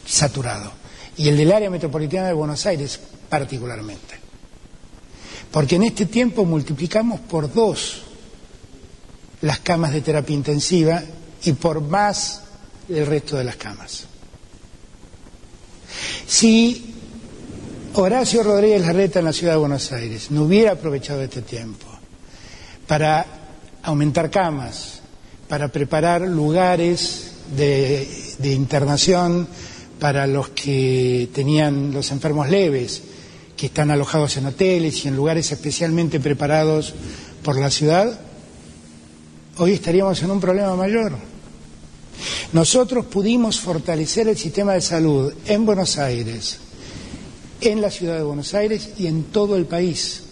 [0.05, 0.71] saturado.
[1.17, 2.99] Y el del área metropolitana de Buenos Aires
[3.29, 4.19] particularmente.
[5.51, 8.03] Porque en este tiempo multiplicamos por dos
[9.41, 11.03] las camas de terapia intensiva
[11.43, 12.41] y por más
[12.87, 14.05] el resto de las camas.
[16.27, 16.90] Si
[17.93, 21.87] Horacio Rodríguez Larreta en la ciudad de Buenos Aires no hubiera aprovechado este tiempo
[22.87, 23.25] para
[23.83, 25.01] aumentar camas,
[25.49, 28.07] para preparar lugares de,
[28.43, 29.45] internación
[29.99, 33.01] para los que tenían los enfermos leves,
[33.57, 36.93] que están alojados en hoteles y en lugares especialmente preparados
[37.43, 38.17] por la ciudad,
[39.57, 41.11] hoy estaríamos en un problema mayor.
[42.53, 46.70] Nosotros pudimos fortalecer el sistema de salud en Buenos Aires
[47.61, 50.23] en la ciudad de Buenos Aires y en todo el país.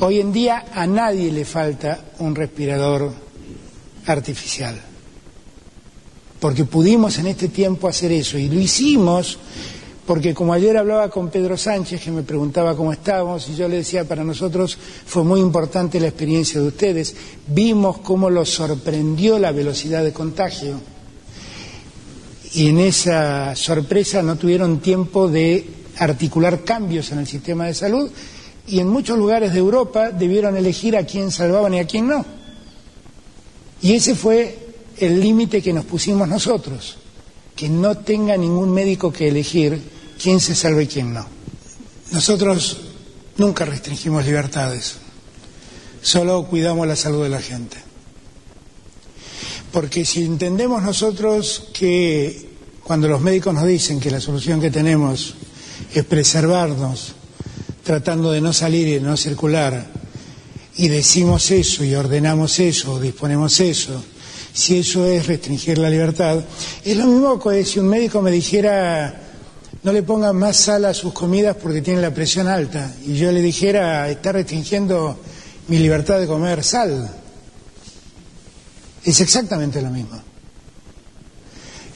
[0.00, 3.12] Hoy en día a nadie le falta un respirador
[4.06, 4.80] artificial,
[6.40, 9.38] porque pudimos en este tiempo hacer eso y lo hicimos
[10.06, 13.76] porque como ayer hablaba con Pedro Sánchez, que me preguntaba cómo estábamos, y yo le
[13.76, 14.76] decía, para nosotros
[15.06, 17.16] fue muy importante la experiencia de ustedes,
[17.46, 20.78] vimos cómo los sorprendió la velocidad de contagio,
[22.54, 28.10] y en esa sorpresa no tuvieron tiempo de articular cambios en el sistema de salud,
[28.66, 32.24] y en muchos lugares de Europa debieron elegir a quién salvaban y a quién no.
[33.82, 34.56] Y ese fue
[34.96, 36.96] el límite que nos pusimos nosotros,
[37.56, 39.80] que no tenga ningún médico que elegir
[40.22, 41.26] quién se salva y quién no.
[42.12, 42.78] Nosotros
[43.36, 44.96] nunca restringimos libertades,
[46.00, 47.83] solo cuidamos la salud de la gente.
[49.74, 52.48] Porque si entendemos nosotros que
[52.84, 55.34] cuando los médicos nos dicen que la solución que tenemos
[55.92, 57.16] es preservarnos,
[57.82, 59.84] tratando de no salir y no circular,
[60.76, 64.00] y decimos eso y ordenamos eso, o disponemos eso,
[64.52, 66.44] si eso es restringir la libertad,
[66.84, 69.22] es lo mismo que si un médico me dijera
[69.82, 73.32] no le pongan más sal a sus comidas porque tiene la presión alta y yo
[73.32, 75.18] le dijera está restringiendo
[75.66, 77.23] mi libertad de comer sal.
[79.04, 80.20] Es exactamente lo mismo.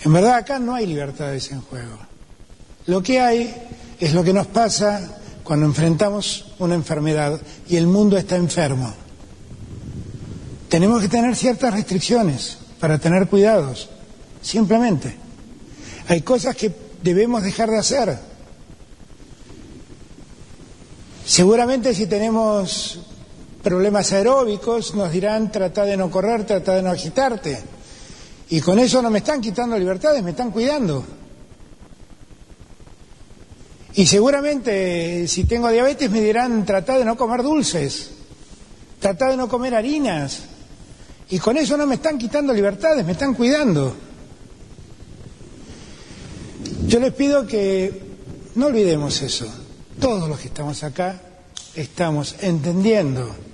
[0.04, 1.98] En verdad acá no hay libertades en juego.
[2.86, 3.54] Lo que hay
[3.98, 8.94] es lo que nos pasa cuando enfrentamos una enfermedad y el mundo está enfermo.
[10.68, 13.88] Tenemos que tener ciertas restricciones para tener cuidados,
[14.42, 15.16] simplemente.
[16.08, 18.18] Hay cosas que debemos dejar de hacer.
[21.24, 23.00] Seguramente si tenemos
[23.62, 27.58] problemas aeróbicos nos dirán trata de no correr, trata de no agitarte.
[28.50, 31.04] Y con eso no me están quitando libertades, me están cuidando.
[33.94, 38.10] Y seguramente si tengo diabetes me dirán trata de no comer dulces,
[39.00, 40.42] trata de no comer harinas.
[41.30, 43.94] Y con eso no me están quitando libertades, me están cuidando.
[46.86, 48.02] Yo les pido que
[48.54, 49.46] no olvidemos eso.
[50.00, 51.20] Todos los que estamos acá
[51.74, 53.47] estamos entendiendo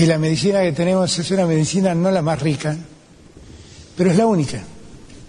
[0.00, 2.74] que la medicina que tenemos es una medicina no la más rica,
[3.94, 4.58] pero es la única,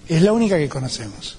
[0.08, 1.38] es la única que conocemos.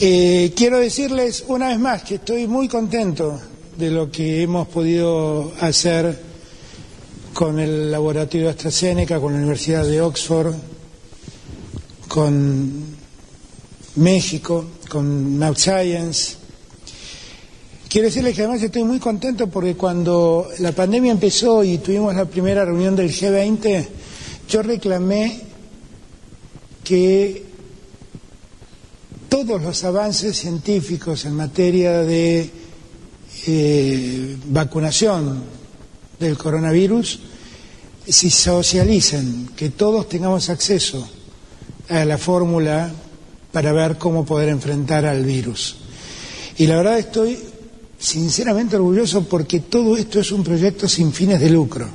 [0.00, 3.38] Eh, quiero decirles una vez más que estoy muy contento
[3.76, 6.18] de lo que hemos podido hacer
[7.34, 10.54] con el laboratorio AstraZeneca, con la Universidad de Oxford,
[12.08, 12.96] con
[13.96, 16.39] México, con Now Science.
[17.90, 22.24] Quiero decirles que además estoy muy contento porque cuando la pandemia empezó y tuvimos la
[22.24, 23.84] primera reunión del G20,
[24.48, 25.40] yo reclamé
[26.84, 27.46] que
[29.28, 32.48] todos los avances científicos en materia de
[33.48, 35.42] eh, vacunación
[36.20, 37.18] del coronavirus
[38.06, 41.08] se socialicen, que todos tengamos acceso
[41.88, 42.92] a la fórmula
[43.50, 45.74] para ver cómo poder enfrentar al virus.
[46.56, 47.50] Y la verdad estoy
[48.00, 51.86] sinceramente orgulloso porque todo esto es un proyecto sin fines de lucro,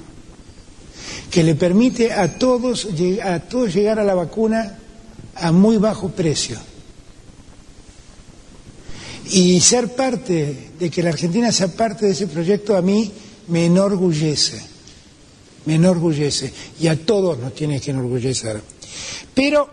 [1.32, 2.88] que le permite a todos,
[3.24, 4.78] a todos llegar a la vacuna
[5.36, 6.60] a muy bajo precio
[9.32, 13.12] y ser parte, de que la Argentina sea parte de ese proyecto, a mí
[13.48, 14.62] me enorgullece,
[15.66, 18.62] me enorgullece, y a todos nos tiene que enorgullecer.
[19.34, 19.68] Pero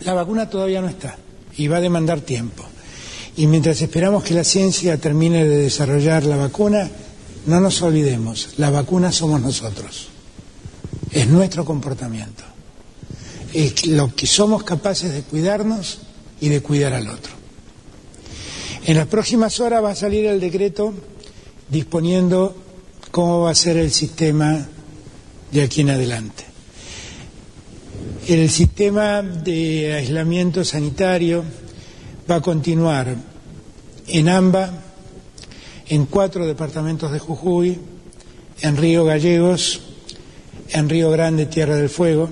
[0.00, 1.16] la vacuna todavía no está,
[1.56, 2.64] y va a demandar tiempo.
[3.36, 6.90] Y mientras esperamos que la ciencia termine de desarrollar la vacuna,
[7.46, 10.08] no nos olvidemos, la vacuna somos nosotros,
[11.10, 12.44] es nuestro comportamiento,
[13.52, 15.98] es lo que somos capaces de cuidarnos
[16.40, 17.32] y de cuidar al otro.
[18.86, 20.94] En las próximas horas va a salir el decreto
[21.68, 22.54] disponiendo
[23.10, 24.68] cómo va a ser el sistema
[25.50, 26.44] de aquí en adelante.
[28.26, 31.44] El sistema de aislamiento sanitario
[32.30, 33.14] va a continuar
[34.06, 34.70] en AMBA,
[35.88, 37.78] en cuatro departamentos de Jujuy,
[38.60, 39.80] en Río Gallegos,
[40.70, 42.30] en Río Grande, Tierra del Fuego.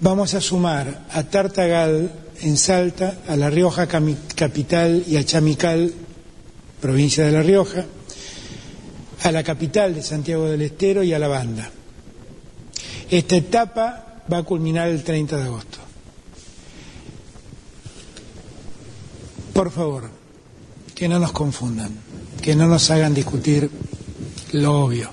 [0.00, 5.92] Vamos a sumar a Tartagal, en Salta, a La Rioja capital y a Chamical,
[6.80, 7.84] provincia de La Rioja,
[9.22, 11.70] a la capital de Santiago del Estero y a la banda.
[13.10, 15.83] Esta etapa va a culminar el 30 de agosto.
[19.54, 20.10] Por favor,
[20.94, 21.90] que no nos confundan,
[22.42, 23.70] que no nos hagan discutir
[24.52, 25.08] lo obvio.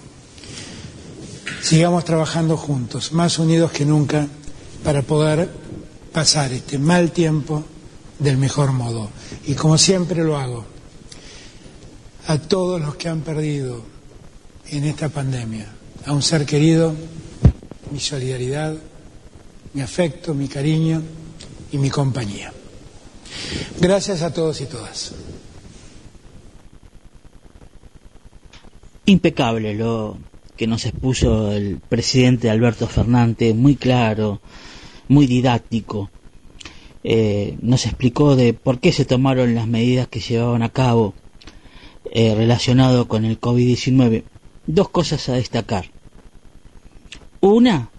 [1.62, 4.28] Sigamos trabajando juntos, más unidos que nunca,
[4.84, 5.50] para poder
[6.12, 7.64] pasar este mal tiempo
[8.20, 9.10] del mejor modo.
[9.48, 10.66] Y como siempre lo hago,
[12.28, 13.82] a todos los que han perdido
[14.68, 15.68] en esta pandemia,
[16.06, 16.94] a un ser querido,
[17.92, 18.76] mi solidaridad
[19.74, 21.02] mi afecto, mi cariño
[21.72, 22.52] y mi compañía.
[23.80, 25.14] Gracias a todos y todas.
[29.06, 30.18] Impecable lo
[30.56, 34.42] que nos expuso el presidente Alberto Fernández, muy claro,
[35.08, 36.10] muy didáctico.
[37.04, 41.16] Eh, nos explicó de por qué se tomaron las medidas que llevaban a cabo
[42.12, 44.24] eh, relacionado con el COVID-19.
[44.68, 45.86] Dos cosas a destacar.
[47.40, 47.90] Una,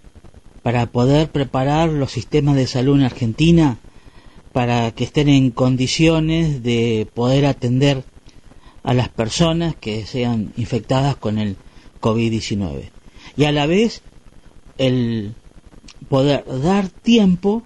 [0.62, 3.78] para poder preparar los sistemas de salud en Argentina
[4.53, 8.05] para que estén en condiciones de poder atender
[8.82, 11.57] a las personas que sean infectadas con el
[12.00, 12.90] COVID-19.
[13.36, 14.03] Y a la vez
[14.78, 15.34] el
[16.09, 17.62] poder dar tiempo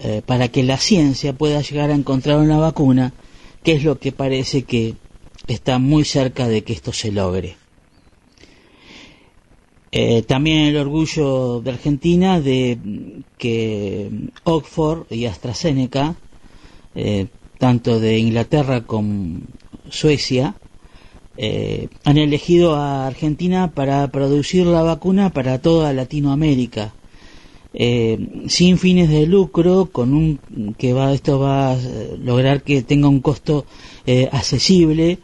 [0.00, 3.12] eh, para que la ciencia pueda llegar a encontrar una vacuna,
[3.62, 4.96] que es lo que parece que
[5.46, 7.59] está muy cerca de que esto se logre.
[9.92, 12.78] Eh, también el orgullo de Argentina de
[13.38, 14.10] que
[14.44, 16.14] Oxford y AstraZeneca,
[16.94, 17.26] eh,
[17.58, 19.40] tanto de Inglaterra como
[19.88, 20.54] Suecia,
[21.36, 26.94] eh, han elegido a Argentina para producir la vacuna para toda Latinoamérica.
[28.48, 30.40] sin fines de lucro, con un
[30.76, 31.78] que va esto va a
[32.18, 33.64] lograr que tenga un costo
[34.32, 35.18] accesible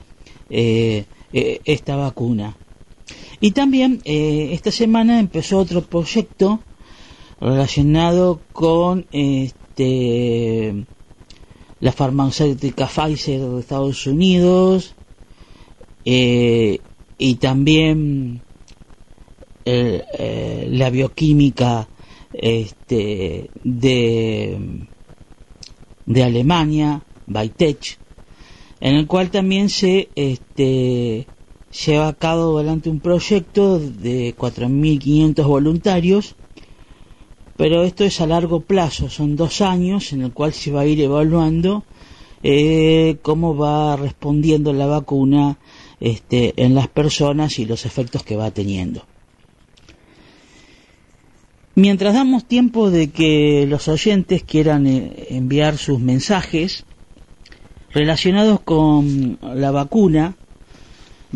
[1.65, 2.57] esta vacuna.
[3.41, 6.61] Y también eh, esta semana empezó otro proyecto
[7.41, 10.87] relacionado con este,
[11.81, 14.95] la farmacéutica Pfizer de Estados Unidos
[16.05, 16.79] eh,
[17.19, 18.41] y también
[19.65, 21.89] eh, la bioquímica
[22.33, 24.59] este, de,
[26.07, 27.99] de Alemania, Bytech,
[28.81, 31.27] en el cual también se este,
[31.85, 36.37] lleva a cabo adelante un proyecto de 4.500 voluntarios,
[37.57, 40.87] pero esto es a largo plazo, son dos años en el cual se va a
[40.87, 41.85] ir evaluando
[42.43, 45.59] eh, cómo va respondiendo la vacuna
[46.01, 49.05] este, en las personas y los efectos que va teniendo.
[51.75, 56.85] Mientras damos tiempo de que los oyentes quieran eh, enviar sus mensajes
[57.93, 60.37] relacionados con la vacuna,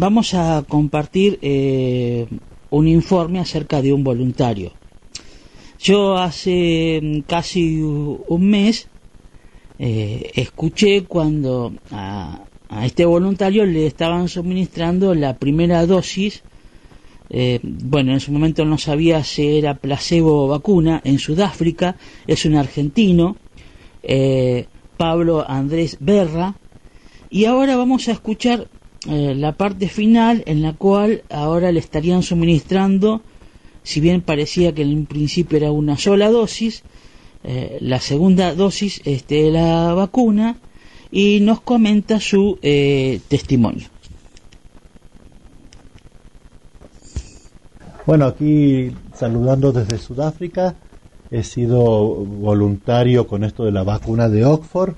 [0.00, 2.26] vamos a compartir eh,
[2.70, 4.72] un informe acerca de un voluntario.
[5.78, 8.88] Yo hace mm, casi un mes
[9.78, 12.40] eh, escuché cuando a,
[12.82, 16.44] este voluntario le estaban suministrando la primera dosis.
[17.28, 21.02] Eh, bueno, en ese momento no sabía si era placebo o vacuna.
[21.04, 21.96] En Sudáfrica
[22.26, 23.36] es un argentino,
[24.96, 26.54] Pablo Andrés Berra.
[27.28, 28.66] Y ahora vamos a escuchar
[29.08, 33.22] eh, la parte final en la cual ahora le estarían suministrando,
[33.82, 36.82] si bien parecía que en un principio era una sola dosis,
[37.42, 40.58] eh, la segunda dosis este, de la vacuna
[41.10, 43.88] y nos comenta su eh, testimonio.
[48.04, 50.74] Bueno, aquí saludando desde Sudáfrica,
[51.30, 54.96] he sido voluntario con esto de la vacuna de Oxford.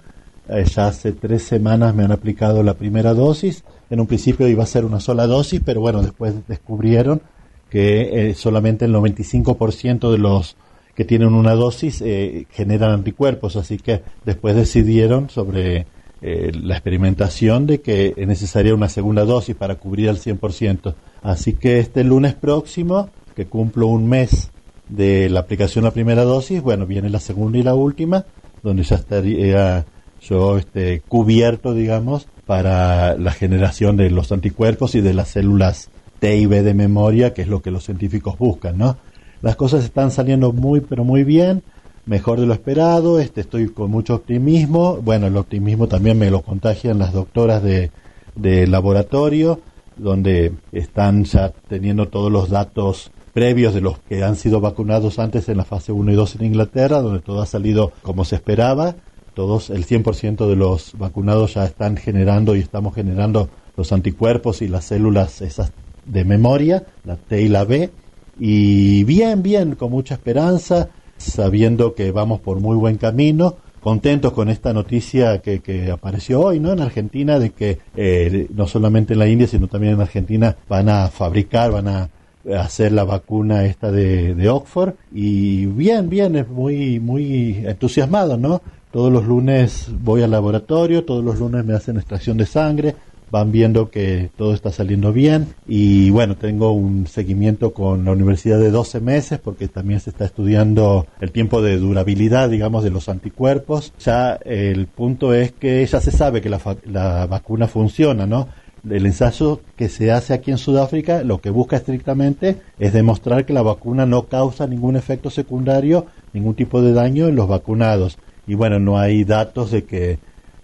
[0.48, 3.62] ya hace tres semanas me han aplicado la primera dosis
[3.92, 7.20] en un principio iba a ser una sola dosis, pero bueno, después descubrieron
[7.68, 10.56] que eh, solamente el 95% de los
[10.94, 15.84] que tienen una dosis eh, generan anticuerpos, así que después decidieron sobre
[16.22, 20.94] eh, la experimentación de que es necesaria una segunda dosis para cubrir al 100%.
[21.20, 24.52] Así que este lunes próximo, que cumplo un mes
[24.88, 28.24] de la aplicación de la primera dosis, bueno, viene la segunda y la última,
[28.62, 29.84] donde ya estaría
[30.22, 35.88] yo este, cubierto, digamos, para la generación de los anticuerpos y de las células
[36.18, 38.98] T y B de memoria, que es lo que los científicos buscan, ¿no?
[39.40, 41.62] Las cosas están saliendo muy, pero muy bien,
[42.04, 46.42] mejor de lo esperado, este, estoy con mucho optimismo, bueno, el optimismo también me lo
[46.42, 47.90] contagian las doctoras de,
[48.34, 49.60] de laboratorio,
[49.96, 55.48] donde están ya teniendo todos los datos previos de los que han sido vacunados antes
[55.48, 58.94] en la fase 1 y 2 en Inglaterra, donde todo ha salido como se esperaba
[59.34, 64.68] todos el 100% de los vacunados ya están generando y estamos generando los anticuerpos y
[64.68, 65.72] las células esas
[66.04, 67.90] de memoria, la T y la B,
[68.38, 74.48] y bien, bien, con mucha esperanza, sabiendo que vamos por muy buen camino, contentos con
[74.48, 76.72] esta noticia que, que apareció hoy, ¿no?
[76.72, 80.88] En Argentina, de que eh, no solamente en la India, sino también en Argentina van
[80.88, 82.10] a fabricar, van a
[82.58, 88.62] hacer la vacuna esta de, de Oxford y bien, bien, es muy, muy entusiasmado, ¿no?
[88.92, 92.94] Todos los lunes voy al laboratorio, todos los lunes me hacen extracción de sangre,
[93.30, 98.58] van viendo que todo está saliendo bien y bueno, tengo un seguimiento con la universidad
[98.58, 103.08] de 12 meses porque también se está estudiando el tiempo de durabilidad, digamos, de los
[103.08, 103.94] anticuerpos.
[103.98, 108.48] Ya el punto es que ya se sabe que la, la vacuna funciona, ¿no?
[108.90, 113.54] El ensayo que se hace aquí en Sudáfrica lo que busca estrictamente es demostrar que
[113.54, 118.18] la vacuna no causa ningún efecto secundario, ningún tipo de daño en los vacunados.
[118.46, 120.18] Y bueno, no hay datos de que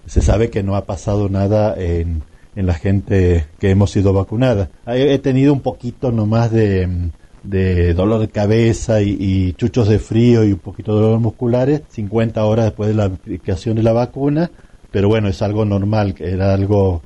[0.06, 2.22] se sabe que no ha pasado nada en,
[2.56, 4.70] en la gente que hemos sido vacunada.
[4.86, 7.10] He tenido un poquito nomás de,
[7.42, 12.44] de dolor de cabeza y, chuchos de frío y un poquito de dolor musculares 50
[12.44, 14.50] horas después de la aplicación de la vacuna,
[14.90, 17.02] pero bueno, es algo normal, era algo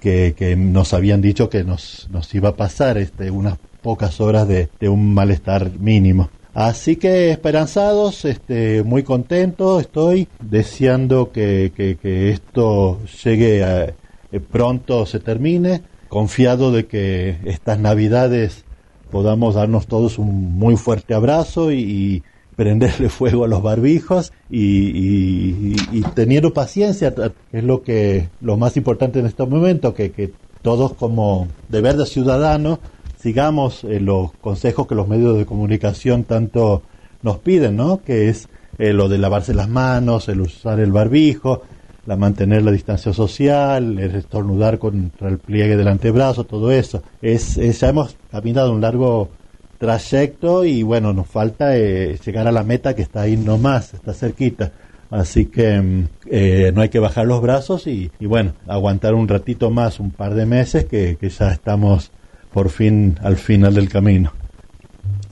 [0.00, 4.46] que, que, nos habían dicho que nos, nos iba a pasar este, unas pocas horas
[4.46, 6.30] de, de un malestar mínimo.
[6.58, 13.94] Así que esperanzados, este, muy contento estoy, deseando que, que, esto llegue a, eh,
[14.40, 18.64] pronto se termine, confiado de que estas navidades
[19.12, 22.24] podamos darnos todos un muy fuerte abrazo y,
[22.56, 25.76] prenderle fuego a los barbijos y,
[26.16, 30.32] teniendo paciencia, que es lo que lo más importante en este momento, que, que
[30.62, 32.80] todos como deber de ciudadano
[33.20, 36.82] sigamos eh, los consejos que los medios de comunicación tanto
[37.22, 38.02] nos piden, ¿no?
[38.02, 38.48] Que es
[38.78, 41.62] eh, lo de lavarse las manos, el usar el barbijo,
[42.06, 47.02] la mantener la distancia social, el estornudar contra el pliegue del antebrazo, todo eso.
[47.20, 49.30] Es, ya hemos caminado un largo
[49.78, 54.14] trayecto y bueno, nos falta eh, llegar a la meta que está ahí nomás, está
[54.14, 54.72] cerquita.
[55.10, 60.00] Así que mm, no hay que bajar los brazos y, bueno, aguantar un ratito más,
[60.00, 62.12] un par de meses, que, que ya estamos
[62.52, 64.32] por fin al final del camino.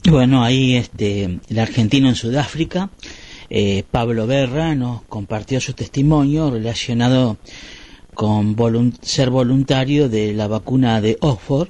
[0.09, 2.89] Bueno, ahí este, el argentino en Sudáfrica,
[3.49, 7.37] eh, Pablo Berra, nos compartió su testimonio relacionado
[8.13, 8.55] con
[9.01, 11.69] ser voluntario de la vacuna de Oxford.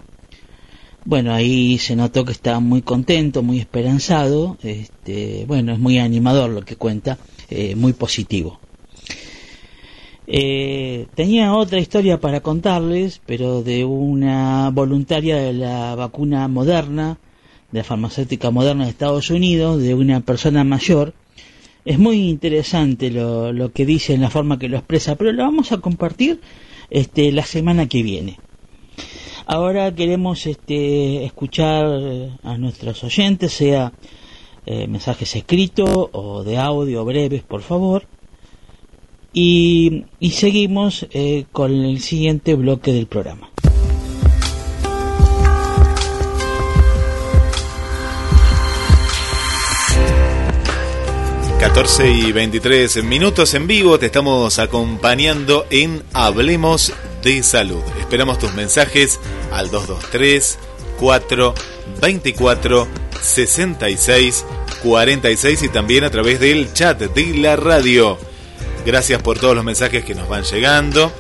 [1.04, 4.58] Bueno, ahí se notó que estaba muy contento, muy esperanzado.
[4.62, 7.18] Este, bueno, es muy animador lo que cuenta,
[7.50, 8.60] eh, muy positivo.
[10.30, 17.17] Eh, tenía otra historia para contarles, pero de una voluntaria de la vacuna moderna,
[17.71, 21.13] de la farmacéutica moderna de Estados Unidos, de una persona mayor.
[21.86, 25.71] Es muy interesante lo, que dice en la forma que lo expresa, pero lo vamos
[25.71, 26.41] a compartir
[26.89, 28.38] este, la semana que viene.
[29.45, 31.86] Ahora queremos este, escuchar
[32.43, 33.93] a nuestros oyentes, sea
[34.65, 38.05] eh, mensajes escritos o de audio breves, por favor
[39.40, 43.52] y, seguimos eh, con el siguiente bloque del programa.
[51.60, 54.00] ...14 y 23 minutos en vivo...
[54.00, 57.82] ...te estamos acompañando en Hablemos de Salud...
[58.00, 59.20] ...esperamos tus mensajes
[59.52, 60.60] al 223
[61.00, 61.54] 4
[62.00, 62.88] 24
[63.22, 64.46] 66
[64.84, 65.64] 46...
[65.64, 68.18] ...y también a través del chat de la radio...
[68.88, 71.12] Gracias por todos los mensajes que nos van llegando.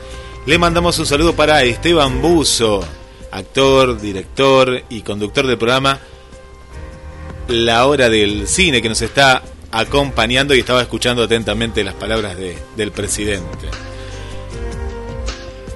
[0.45, 2.81] Le mandamos un saludo para Esteban Buzo,
[3.29, 5.99] actor, director y conductor del programa
[7.49, 12.91] La Hora del Cine, que nos está acompañando y estaba escuchando atentamente las palabras del
[12.93, 13.67] presidente.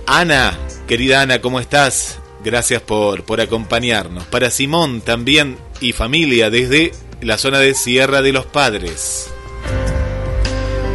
[0.06, 2.20] Ana, querida Ana, ¿cómo estás?
[2.42, 4.24] Gracias por, por acompañarnos.
[4.28, 9.30] Para Simón también y familia desde la zona de Sierra de los Padres.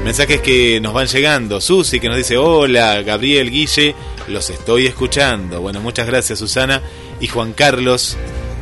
[0.06, 1.60] Mensajes que nos van llegando.
[1.60, 3.96] Susi que nos dice, hola, Gabriel, Guille,
[4.28, 5.60] los estoy escuchando.
[5.60, 6.80] Bueno, muchas gracias Susana
[7.18, 8.16] y Juan Carlos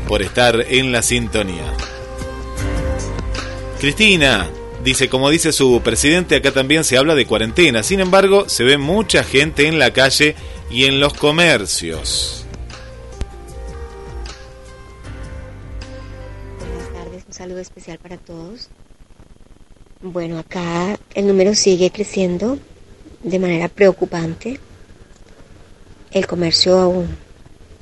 [0.09, 1.71] por estar en la sintonía.
[3.79, 4.49] Cristina
[4.83, 7.83] dice, como dice su presidente, acá también se habla de cuarentena.
[7.83, 10.37] Sin embargo, se ve mucha gente en la calle
[10.71, 12.47] y en los comercios.
[16.59, 18.71] Buenas tardes, un saludo especial para todos.
[20.07, 22.59] Bueno, acá el número sigue creciendo
[23.23, 24.61] de manera preocupante.
[26.11, 27.07] El comercio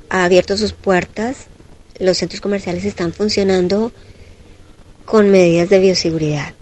[0.07, 1.47] ha abierto sus puertas.
[1.99, 3.91] Los centros comerciales están funcionando
[5.03, 6.53] con medidas de bioseguridad.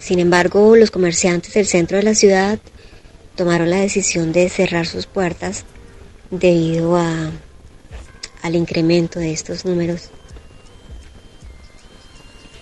[0.00, 2.58] Sin embargo, los comerciantes del centro de la ciudad
[3.36, 5.64] tomaron la decisión de cerrar sus puertas
[6.32, 7.30] debido a,
[8.42, 10.10] al incremento de estos números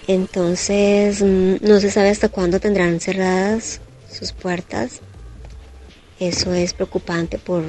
[0.09, 3.80] entonces, mm, no se sabe hasta cuándo tendrán cerradas
[4.11, 5.00] sus puertas.
[6.20, 7.62] Eso es preocupante por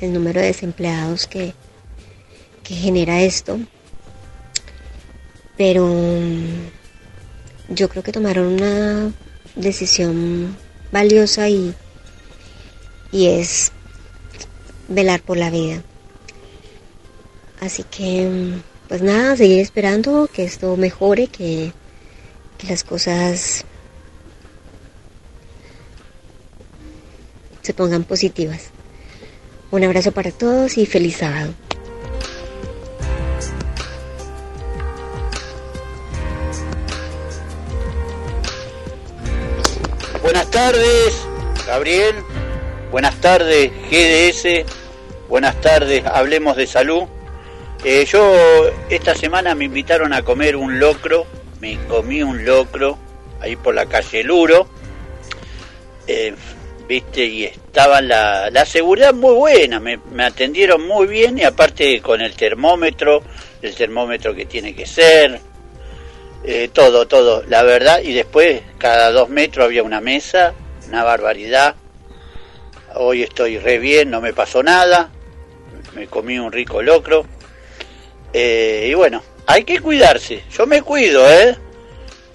[0.00, 1.54] el número de desempleados que,
[2.64, 3.58] que genera esto.
[5.56, 9.12] Pero mm, yo creo que tomaron una
[9.54, 10.56] decisión
[10.90, 11.74] valiosa y,
[13.12, 13.72] y es
[14.88, 15.82] velar por la vida.
[17.60, 18.52] Así que,
[18.88, 21.72] pues nada, seguir esperando que esto mejore, que,
[22.66, 23.64] las cosas
[27.62, 28.70] se pongan positivas.
[29.70, 31.54] Un abrazo para todos y feliz sábado.
[40.22, 41.14] Buenas tardes,
[41.66, 42.16] Gabriel.
[42.90, 44.64] Buenas tardes, GDS.
[45.28, 47.04] Buenas tardes, hablemos de salud.
[47.84, 51.26] Eh, yo esta semana me invitaron a comer un locro,
[51.60, 52.98] me comí un locro
[53.40, 54.68] ahí por la calle Luro,
[56.08, 56.34] eh,
[56.88, 62.20] viste, y estaba la, la seguridad muy buena, me, atendieron muy bien y aparte con
[62.20, 63.22] el termómetro,
[63.62, 65.40] el termómetro que tiene que ser,
[66.42, 70.52] eh, todo, todo, la verdad, y después cada dos metros había una mesa,
[70.88, 71.76] una barbaridad.
[72.96, 75.10] Hoy estoy re bien, no me pasó nada,
[75.94, 77.37] me comí un rico locro.
[78.32, 81.56] Eh, y bueno, hay que cuidarse, yo me cuido, ¿eh?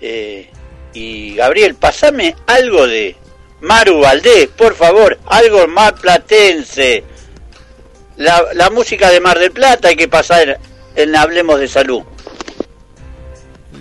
[0.02, 0.50] eh
[0.94, 3.16] y Gabriel, pasame algo de
[3.62, 7.04] Maru Valdés, por favor, algo más platense.
[8.18, 10.60] La, la música de Mar del Plata hay que pasar
[10.96, 12.04] en Hablemos de Salud.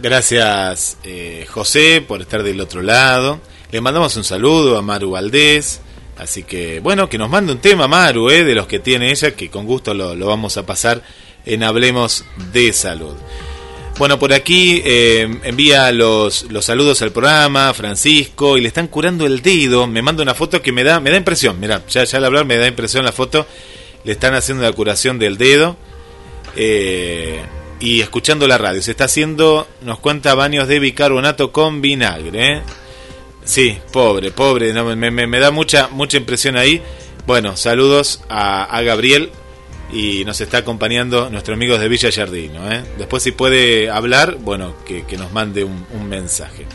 [0.01, 3.41] Gracias, eh, José, por estar del otro lado.
[3.71, 5.81] Le mandamos un saludo a Maru Valdés.
[6.19, 9.35] Así que, bueno, que nos mande un tema, Maru, eh, de los que tiene ella,
[9.35, 11.03] que con gusto lo, lo vamos a pasar
[11.47, 13.15] en Hablemos de Salud.
[13.99, 19.27] Bueno, por aquí eh, envía los, los saludos al programa, Francisco, y le están curando
[19.27, 19.87] el dedo.
[19.87, 21.61] Me manda una foto que me da, me da impresión.
[21.61, 23.47] Mira, ya, ya al hablar me da impresión la foto.
[24.05, 25.77] Le están haciendo la curación del dedo.
[26.57, 27.43] Eh,
[27.83, 28.81] y escuchando la radio.
[28.81, 32.53] Se está haciendo, nos cuenta, baños de bicarbonato con vinagre.
[32.53, 32.63] ¿eh?
[33.45, 36.81] Sí, pobre, pobre, no, me, me, me, da mucha, mucha impresión ahí.
[37.27, 39.31] Bueno, saludos a, a, Gabriel
[39.93, 42.73] y nos está acompañando nuestro amigo de Villa Jardino.
[42.73, 42.83] ¿eh?
[42.99, 46.67] Después si puede hablar, bueno, que, nos mande un, un mensaje.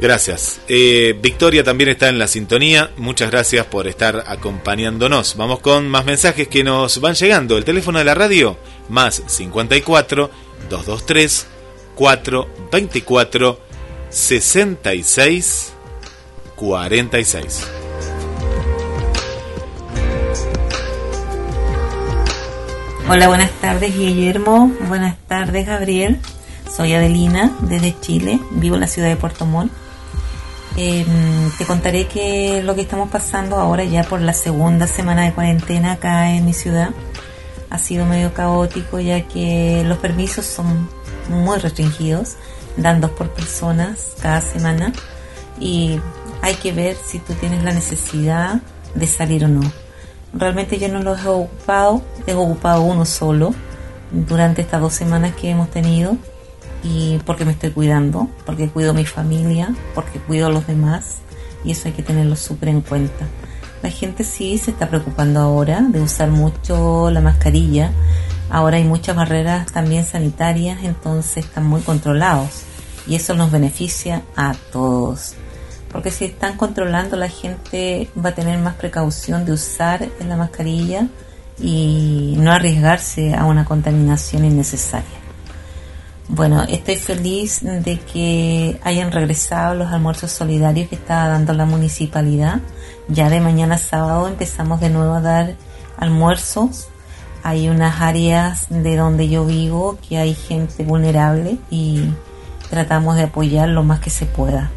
[0.00, 0.60] Gracias.
[0.66, 2.90] Eh, Victoria también está en la sintonía.
[2.96, 5.36] Muchas gracias por estar acompañándonos.
[5.36, 7.58] Vamos con más mensajes que nos van llegando.
[7.58, 8.56] El teléfono de la radio,
[8.88, 10.30] más 54
[10.70, 11.46] 223
[11.94, 13.60] 424
[14.08, 15.72] 66
[16.56, 17.79] 46.
[23.12, 24.70] Hola, buenas tardes Guillermo.
[24.86, 26.20] Buenas tardes Gabriel.
[26.72, 28.38] Soy Adelina desde Chile.
[28.52, 29.72] Vivo en la ciudad de Puerto Montt.
[30.76, 31.04] Eh,
[31.58, 35.94] te contaré que lo que estamos pasando ahora ya por la segunda semana de cuarentena
[35.94, 36.90] acá en mi ciudad
[37.68, 40.88] ha sido medio caótico ya que los permisos son
[41.30, 42.36] muy restringidos,
[42.76, 44.92] dan dos por personas cada semana
[45.58, 45.98] y
[46.42, 48.60] hay que ver si tú tienes la necesidad
[48.94, 49.79] de salir o no.
[50.32, 53.52] Realmente yo no los he ocupado, he ocupado uno solo
[54.12, 56.16] durante estas dos semanas que hemos tenido
[56.82, 61.18] y porque me estoy cuidando, porque cuido mi familia, porque cuido a los demás
[61.64, 63.26] y eso hay que tenerlo súper en cuenta.
[63.82, 67.92] La gente sí se está preocupando ahora de usar mucho la mascarilla.
[68.50, 72.62] Ahora hay muchas barreras también sanitarias, entonces están muy controlados
[73.06, 75.34] y eso nos beneficia a todos.
[75.92, 81.08] Porque si están controlando, la gente va a tener más precaución de usar la mascarilla
[81.58, 85.20] y no arriesgarse a una contaminación innecesaria.
[86.28, 92.60] Bueno, estoy feliz de que hayan regresado los almuerzos solidarios que estaba dando la municipalidad.
[93.08, 95.54] Ya de mañana sábado empezamos de nuevo a dar
[95.96, 96.86] almuerzos.
[97.42, 102.04] Hay unas áreas de donde yo vivo que hay gente vulnerable y
[102.70, 104.70] tratamos de apoyar lo más que se pueda.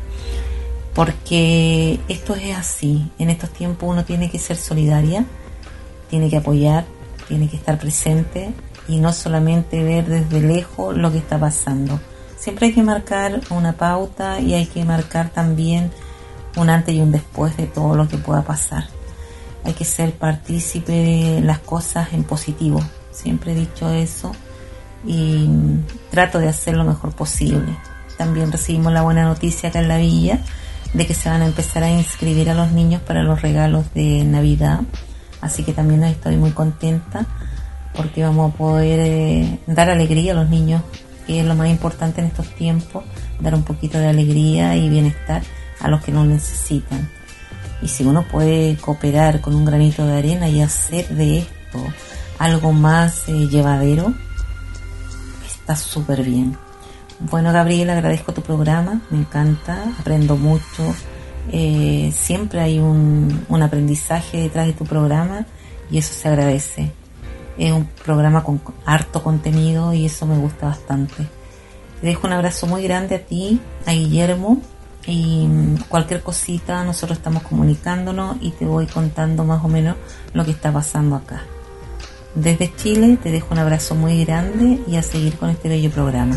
[0.94, 3.10] Porque esto es así.
[3.18, 5.26] En estos tiempos uno tiene que ser solidaria,
[6.10, 6.86] tiene que apoyar,
[7.28, 8.54] tiene que estar presente
[8.88, 12.00] y no solamente ver desde lejos lo que está pasando.
[12.38, 15.92] Siempre hay que marcar una pauta y hay que marcar también
[16.58, 18.88] un antes y un después de todo lo que pueda pasar.
[19.64, 22.82] Hay que ser partícipe de las cosas en positivo.
[23.12, 24.34] Siempre he dicho eso
[25.06, 25.50] y
[26.12, 27.78] trato de hacer lo mejor posible.
[28.18, 30.40] También recibimos la buena noticia acá en la villa
[30.94, 34.24] de que se van a empezar a inscribir a los niños para los regalos de
[34.24, 34.82] Navidad.
[35.42, 37.26] Así que también estoy muy contenta
[37.96, 40.82] porque vamos a poder eh, dar alegría a los niños,
[41.28, 43.04] que es lo más importante en estos tiempos,
[43.40, 45.44] dar un poquito de alegría y bienestar
[45.80, 47.10] a los que no necesitan.
[47.82, 51.80] Y si uno puede cooperar con un granito de arena y hacer de esto
[52.40, 54.14] algo más eh, llevadero,
[55.46, 56.58] está súper bien.
[57.20, 60.96] Bueno, Gabriel, agradezco tu programa, me encanta, aprendo mucho.
[61.52, 65.46] Eh, siempre hay un, un aprendizaje detrás de tu programa
[65.90, 66.92] y eso se agradece.
[67.58, 71.28] Es un programa con harto contenido y eso me gusta bastante.
[72.02, 74.62] Te dejo un abrazo muy grande a ti, a Guillermo,
[75.06, 75.48] y
[75.90, 79.98] cualquier cosita nosotros estamos comunicándonos y te voy contando más o menos
[80.34, 81.44] lo que está pasando acá.
[82.36, 86.36] Desde Chile te dejo un abrazo muy grande y a seguir con este bello programa.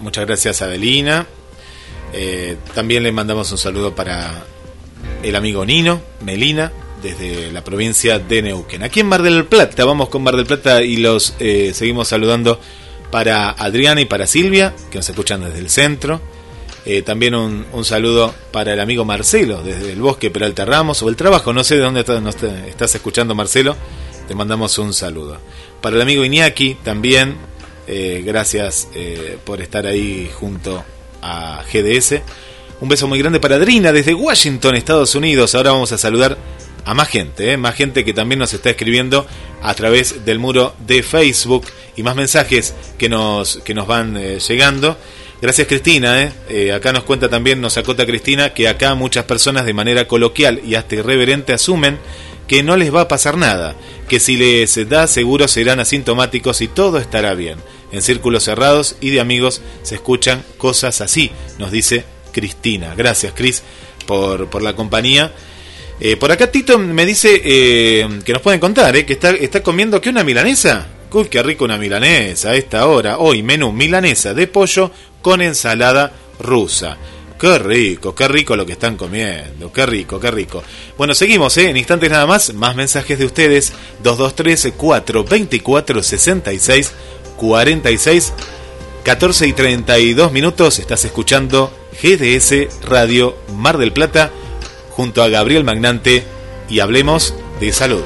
[0.00, 1.26] Muchas gracias Adelina.
[2.12, 4.44] Eh, también le mandamos un saludo para
[5.22, 6.72] el amigo Nino, Melina,
[7.02, 8.82] desde la provincia de Neuquén.
[8.82, 12.60] Aquí en Mar del Plata, vamos con Mar del Plata y los eh, seguimos saludando
[13.10, 16.20] para Adriana y para Silvia, que nos escuchan desde el centro.
[16.86, 21.16] Eh, también un, saludo para el amigo Marcelo, desde el bosque Peralta Ramos, o el
[21.16, 22.22] trabajo, no sé de dónde estás,
[22.66, 23.76] estás escuchando Marcelo,
[24.26, 25.38] te mandamos un saludo.
[25.82, 27.36] Para el amigo Iñaki también,
[27.92, 30.84] eh, gracias eh, por estar ahí junto
[31.20, 32.22] a GDS.
[32.80, 35.54] Un beso muy grande para Adrina desde Washington, Estados Unidos.
[35.56, 36.38] Ahora vamos a saludar
[36.84, 39.26] a más gente, más gente que también nos está escribiendo
[39.60, 41.66] a través del muro de Facebook
[41.96, 44.96] y más mensajes que nos, que nos van llegando.
[45.42, 46.32] Gracias Cristina, ¿eh?
[46.50, 46.72] ¿eh?
[46.72, 50.74] acá nos cuenta también, nos acota Cristina, que acá muchas personas de manera coloquial y
[50.74, 51.98] hasta irreverente asumen
[52.46, 53.74] que no les va a pasar nada,
[54.06, 57.56] que si les da seguro serán asintomáticos y todo estará bien.
[57.92, 62.94] En círculos cerrados y de amigos se escuchan cosas así, nos dice Cristina.
[62.96, 63.62] Gracias Cris
[64.06, 65.32] por, por la compañía.
[66.00, 70.00] Eh, por acá Tito me dice eh, que nos pueden contar, que está, está comiendo
[70.00, 70.86] que una milanesa.
[71.12, 73.18] Uy, qué rico una milanesa a esta hora.
[73.18, 76.96] Hoy menú milanesa de pollo con ensalada rusa.
[77.38, 80.62] Qué rico, qué rico lo que están comiendo, qué rico, qué rico.
[80.98, 81.70] Bueno, seguimos, ¿eh?
[81.70, 83.72] en instantes nada más, más mensajes de ustedes,
[84.02, 86.92] 223 424 66
[87.40, 88.34] 46
[89.02, 91.72] 14 y 32 minutos, estás escuchando
[92.02, 94.30] GDS Radio Mar del Plata
[94.90, 96.22] junto a Gabriel Magnante
[96.68, 98.02] y hablemos de salud.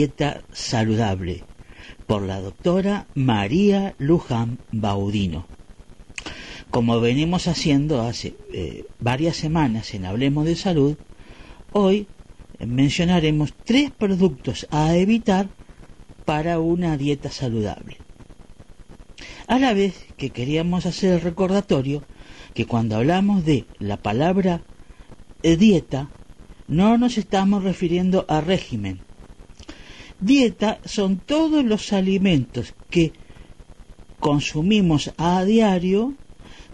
[0.00, 1.44] Dieta saludable
[2.06, 5.46] por la doctora María Luján Baudino.
[6.70, 10.96] Como venimos haciendo hace eh, varias semanas en Hablemos de Salud,
[11.72, 12.06] hoy
[12.66, 15.48] mencionaremos tres productos a evitar
[16.24, 17.98] para una dieta saludable.
[19.48, 22.04] A la vez que queríamos hacer el recordatorio
[22.54, 24.62] que cuando hablamos de la palabra
[25.42, 26.08] eh, dieta,
[26.68, 29.09] no nos estamos refiriendo a régimen.
[30.20, 33.12] Dieta son todos los alimentos que
[34.18, 36.14] consumimos a diario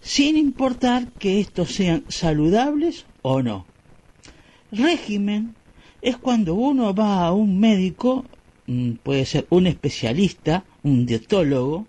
[0.03, 3.64] sin importar que estos sean saludables o no.
[4.72, 5.55] Régimen
[6.03, 8.24] es cuando uno va a un médico,
[8.66, 11.86] mm, puede ser un especialista, un dietólogo,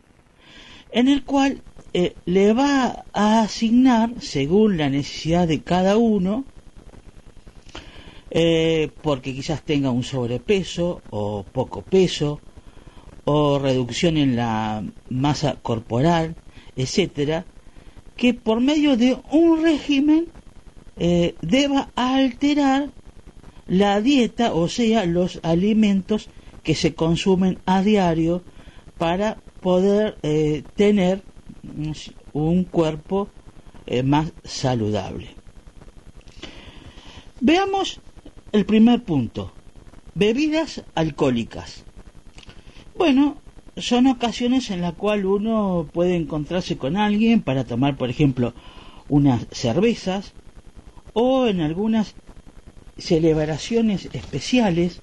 [0.91, 1.61] en el cual
[1.93, 6.45] eh, le va a asignar, según la necesidad de cada uno,
[8.31, 12.39] eh, porque quizás tenga un sobrepeso o poco peso,
[13.25, 16.35] o reducción en la masa corporal,
[16.75, 17.45] etcétera,
[18.15, 20.27] que por medio de un régimen
[20.97, 22.89] eh, deba alterar
[23.67, 26.29] la dieta, o sea, los alimentos
[26.63, 28.43] que se consumen a diario
[28.97, 31.21] para poder eh, tener
[32.33, 33.27] un cuerpo
[33.85, 35.35] eh, más saludable.
[37.41, 37.99] Veamos
[38.51, 39.51] el primer punto,
[40.15, 41.83] bebidas alcohólicas.
[42.97, 43.37] Bueno,
[43.75, 48.53] son ocasiones en las cuales uno puede encontrarse con alguien para tomar, por ejemplo,
[49.09, 50.33] unas cervezas
[51.13, 52.15] o en algunas
[52.97, 55.01] celebraciones especiales,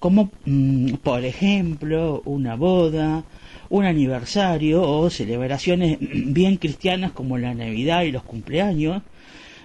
[0.00, 3.24] como mm, por ejemplo una boda,
[3.70, 9.02] un aniversario o celebraciones bien cristianas como la Navidad y los cumpleaños.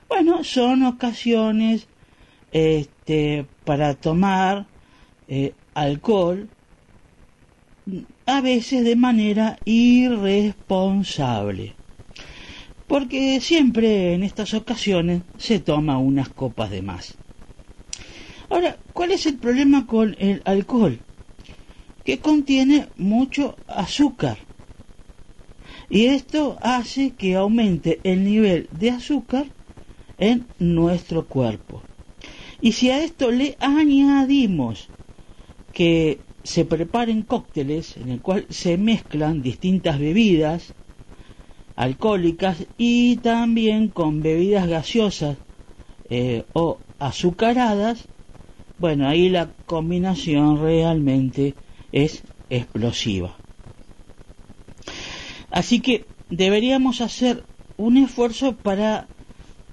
[0.08, 1.88] Bueno, son ocasiones
[2.52, 4.66] este, para tomar
[5.28, 6.50] eh, alcohol
[8.26, 11.74] a veces de manera irresponsable.
[12.88, 17.16] Porque siempre en estas ocasiones se toma unas copas de más.
[18.50, 21.00] Ahora, ¿cuál es el problema con el alcohol?
[22.04, 24.38] Que contiene mucho azúcar.
[25.90, 29.46] Y esto hace que aumente el nivel de azúcar
[30.18, 31.82] en nuestro cuerpo.
[32.62, 34.88] Y si a esto le añadimos
[35.74, 40.74] que se preparen cócteles en el cual se mezclan distintas bebidas
[41.76, 45.38] alcohólicas y también con bebidas gaseosas
[46.10, 48.06] eh, o azucaradas,
[48.80, 51.54] bueno, ahí la combinación realmente
[51.92, 53.36] es explosiva.
[55.52, 57.44] Así que deberíamos hacer
[57.78, 59.08] un esfuerzo para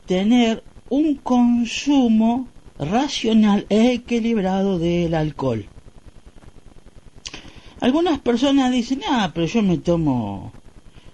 [0.06, 2.48] tener un consumo
[2.78, 5.66] racional e equilibrado del alcohol.
[7.80, 10.52] Algunas personas dicen, ah, pero yo me tomo,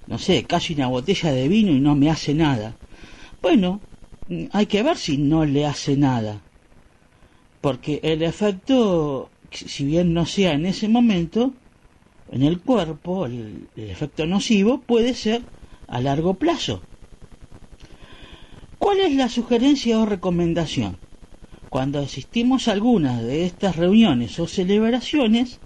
[0.06, 2.74] no sé, casi una botella de vino y no me hace nada.
[3.40, 3.80] Bueno,
[4.52, 6.40] hay que ver si no le hace nada.
[7.60, 11.52] Porque el efecto, si bien no sea en ese momento,
[12.30, 15.42] en el cuerpo, el, efecto nocivo puede ser
[15.88, 16.82] a largo plazo.
[18.78, 20.96] ¿Cuál es la sugerencia o recomendación?
[21.72, 25.58] Cuando asistimos a algunas de estas reuniones o celebraciones,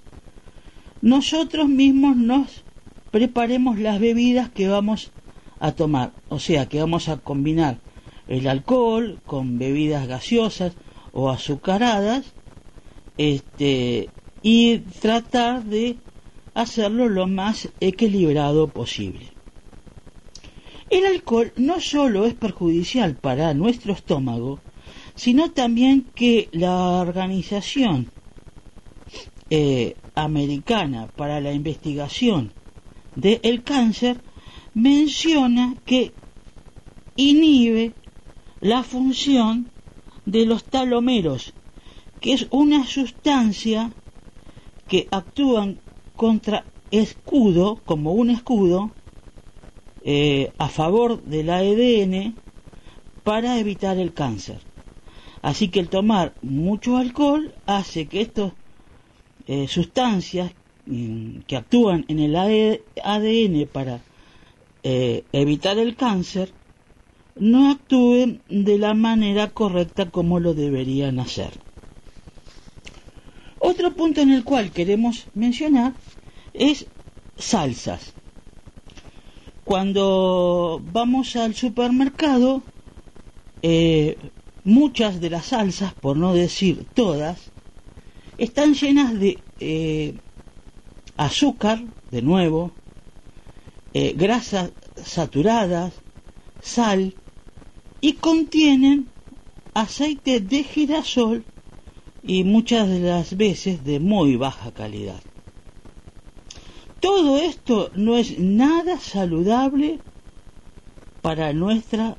[1.03, 2.63] nosotros mismos nos
[3.11, 5.11] preparemos las bebidas que vamos
[5.59, 6.13] a tomar.
[6.29, 7.79] O sea, que vamos a combinar
[8.29, 10.75] el alcohol con bebidas gaseosas
[11.13, 12.25] o azucaradas
[13.19, 14.09] este,
[14.45, 15.97] y tratar de
[16.55, 19.27] hacerlo lo más equilibrado posible.
[20.89, 24.61] El alcohol no solo es perjudicial para nuestro estómago,
[25.17, 28.11] sino también que la organización
[29.51, 32.53] eh, americana para la investigación
[33.17, 34.21] del cáncer
[34.75, 36.13] menciona que
[37.17, 37.95] inhibe
[38.61, 39.71] la función
[40.27, 41.55] de los talomeros,
[42.21, 43.93] que es una sustancia
[44.87, 45.79] que actúan
[46.15, 48.91] contra escudo, como un escudo,
[50.05, 52.35] eh, a favor del ADN
[53.25, 54.59] para evitar el cáncer.
[55.47, 58.51] Así que el tomar mucho alcohol hace que estos
[59.47, 60.51] eh, sustancias
[60.87, 64.01] mm, que actúan en el ADN para
[64.83, 66.53] eh, evitar el cáncer
[67.37, 71.53] no actúen de la manera correcta como lo deberían hacer.
[73.61, 75.93] Otro punto en el cual queremos mencionar
[76.55, 76.87] es
[77.39, 78.15] salsas.
[79.63, 82.63] Cuando vamos al supermercado,
[83.63, 84.19] eh,
[84.67, 87.39] muchas de las salsas, por no decir todas,
[88.37, 90.15] están llenas de eh,
[91.17, 92.73] azúcar, de nuevo,
[93.95, 94.73] eh, grasas
[95.03, 95.95] saturadas,
[96.61, 97.15] sal
[98.01, 99.09] y contienen
[99.73, 101.45] aceite de girasol
[102.25, 105.23] y muchas de las veces de muy baja calidad.
[106.99, 110.01] Todo esto no es nada saludable
[111.23, 112.17] para nuestra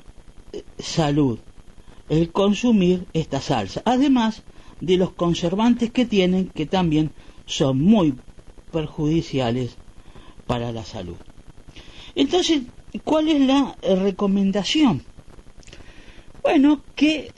[0.54, 1.40] eh, salud
[2.10, 4.44] el consumir esta salsa, además
[4.80, 7.12] de los conservantes que tienen que también
[7.46, 8.16] son muy
[8.72, 9.78] perjudiciales
[10.46, 11.18] para la salud.
[12.16, 12.62] Entonces,
[13.04, 15.04] ¿cuál es la recomendación?
[16.42, 17.32] Bueno, que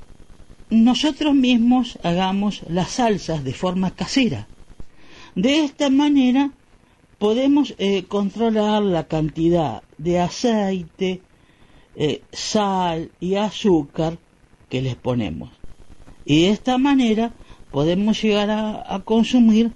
[0.70, 4.48] nosotros mismos hagamos las salsas de forma casera.
[5.36, 6.52] De esta manera
[7.18, 11.22] podemos eh, controlar la cantidad de aceite,
[11.96, 14.18] eh, sal y azúcar
[14.70, 15.50] que les ponemos.
[16.26, 17.34] Y de esta manera
[17.72, 19.72] podemos llegar a, consumir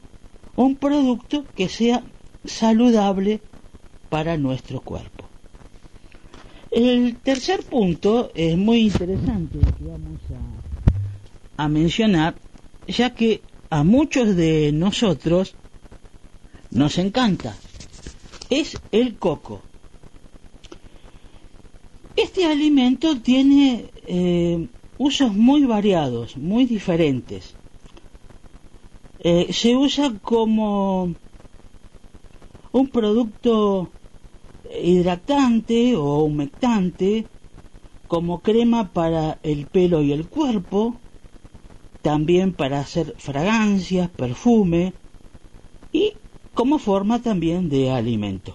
[0.56, 2.04] un producto que sea
[2.46, 3.42] saludable
[4.10, 5.26] para nuestro cuerpo.
[6.72, 10.20] El tercer punto es muy interesante que vamos
[11.58, 12.36] a, mencionar,
[12.88, 15.56] ya que a muchos de nosotros
[16.72, 17.56] nos encanta.
[18.50, 19.62] Es el coco.
[22.16, 24.68] Este alimento tiene eh,
[24.98, 27.56] usos muy variados, muy diferentes.
[29.20, 31.14] Eh, se usa como
[32.72, 33.90] un producto
[34.84, 37.26] hidratante o humectante,
[38.08, 40.96] como crema para el pelo y el cuerpo,
[42.02, 44.94] también para hacer fragancias, perfume
[45.92, 46.14] y
[46.54, 48.54] como forma también de alimento.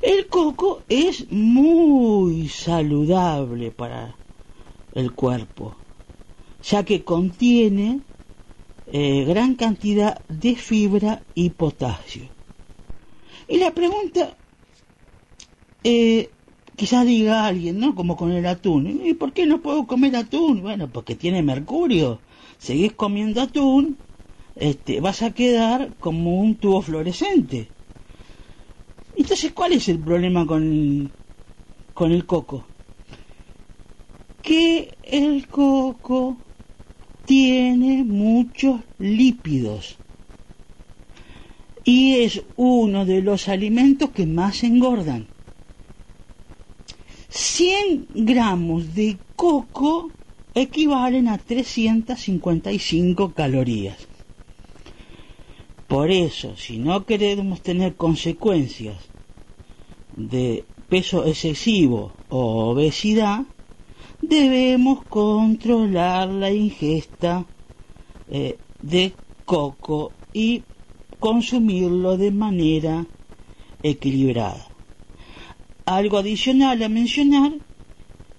[0.00, 4.14] El coco es muy saludable para
[4.94, 5.76] el cuerpo,
[6.62, 8.00] ya que contiene
[8.86, 12.28] eh, gran cantidad de fibra y potasio.
[13.48, 14.36] Y la pregunta,
[15.84, 16.30] eh,
[16.76, 17.94] quizás diga alguien, ¿no?
[17.94, 19.00] Como con el atún.
[19.04, 20.62] ¿Y por qué no puedo comer atún?
[20.62, 22.20] Bueno, porque tiene mercurio.
[22.58, 23.96] Seguís comiendo atún
[24.58, 27.68] este, vas a quedar como un tubo fluorescente.
[29.16, 31.10] Entonces, ¿cuál es el problema con,
[31.94, 32.64] con el coco?
[34.42, 36.36] Que el coco
[37.24, 39.98] tiene muchos lípidos
[41.84, 45.26] y es uno de los alimentos que más engordan.
[47.30, 50.10] 100 gramos de coco
[50.54, 53.96] equivalen a 355 calorías.
[55.86, 58.96] Por eso, si no queremos tener consecuencias
[60.14, 63.46] de peso excesivo o obesidad,
[64.20, 67.44] debemos controlar la ingesta
[68.30, 69.12] eh, de
[69.44, 70.62] coco y
[71.18, 73.06] consumirlo de manera
[73.82, 74.66] equilibrada.
[75.86, 77.52] Algo adicional a mencionar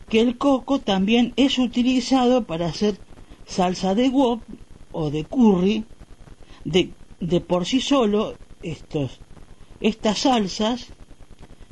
[0.10, 3.00] que el coco también es utilizado para hacer
[3.46, 4.42] salsa de wok
[4.92, 5.84] o de curry
[6.64, 9.20] de de por sí solo estos,
[9.82, 10.88] estas salsas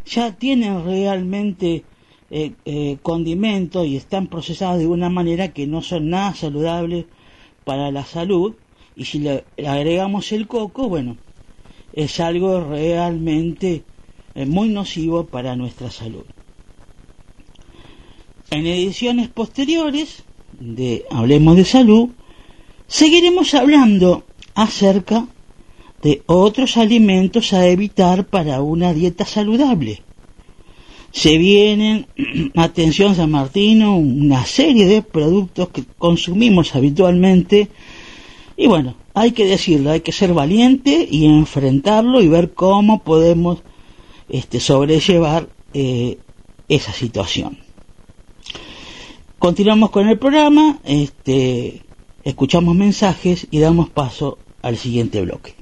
[0.06, 1.84] ya tienen realmente
[2.30, 7.06] eh, eh, condimentos y están procesadas de una manera que no son nada saludables
[7.64, 8.54] para la salud
[8.98, 11.18] y si le, agregamos el coco, bueno,
[11.94, 13.84] es algo realmente
[14.34, 16.26] eh, muy nocivo para nuestra salud.
[18.50, 20.24] En ediciones posteriores
[20.60, 22.10] de Hablemos de Salud,
[22.88, 24.24] seguiremos hablando
[24.56, 25.28] acerca
[26.02, 30.02] de otros alimentos a evitar para una dieta saludable.
[31.18, 32.06] Se vienen,
[32.56, 37.70] atención San Martino, una serie de productos que consumimos habitualmente
[38.56, 43.64] y bueno, hay que decirlo, hay que ser valiente y enfrentarlo y ver cómo podemos
[44.30, 46.20] este, sobrellevar eh,
[46.70, 47.58] esa situación.
[49.40, 51.82] Continuamos con el programa, este,
[52.24, 55.57] escuchamos mensajes y damos paso al siguiente bloque.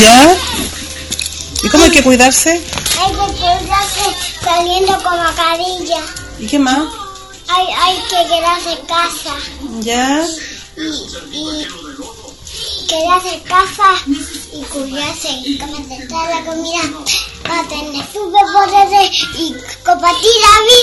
[0.00, 0.36] ¿Ya?
[1.62, 2.62] ¿Y cómo hay que cuidarse?
[3.00, 6.00] hay que quedarse saliendo con mascarilla.
[6.38, 6.88] ¿Y qué más?
[7.48, 9.36] Hay, hay que quedarse en casa.
[9.80, 10.26] ¿Ya?
[10.76, 11.66] Y, y
[12.86, 13.84] quedarse en casa
[14.52, 16.82] y cuidarse y toda la comida
[17.42, 19.54] para tener superpoderes y
[19.84, 20.30] combatir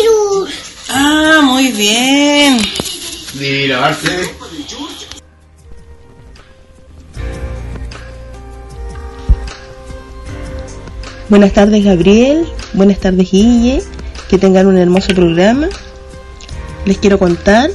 [0.01, 0.53] virus.
[0.89, 2.61] Ah, muy bien.
[3.33, 4.36] Y lavarse.
[11.29, 13.81] Buenas tardes Gabriel, buenas tardes Guille,
[14.29, 15.67] que tengan un hermoso programa.
[16.85, 17.69] Les quiero contar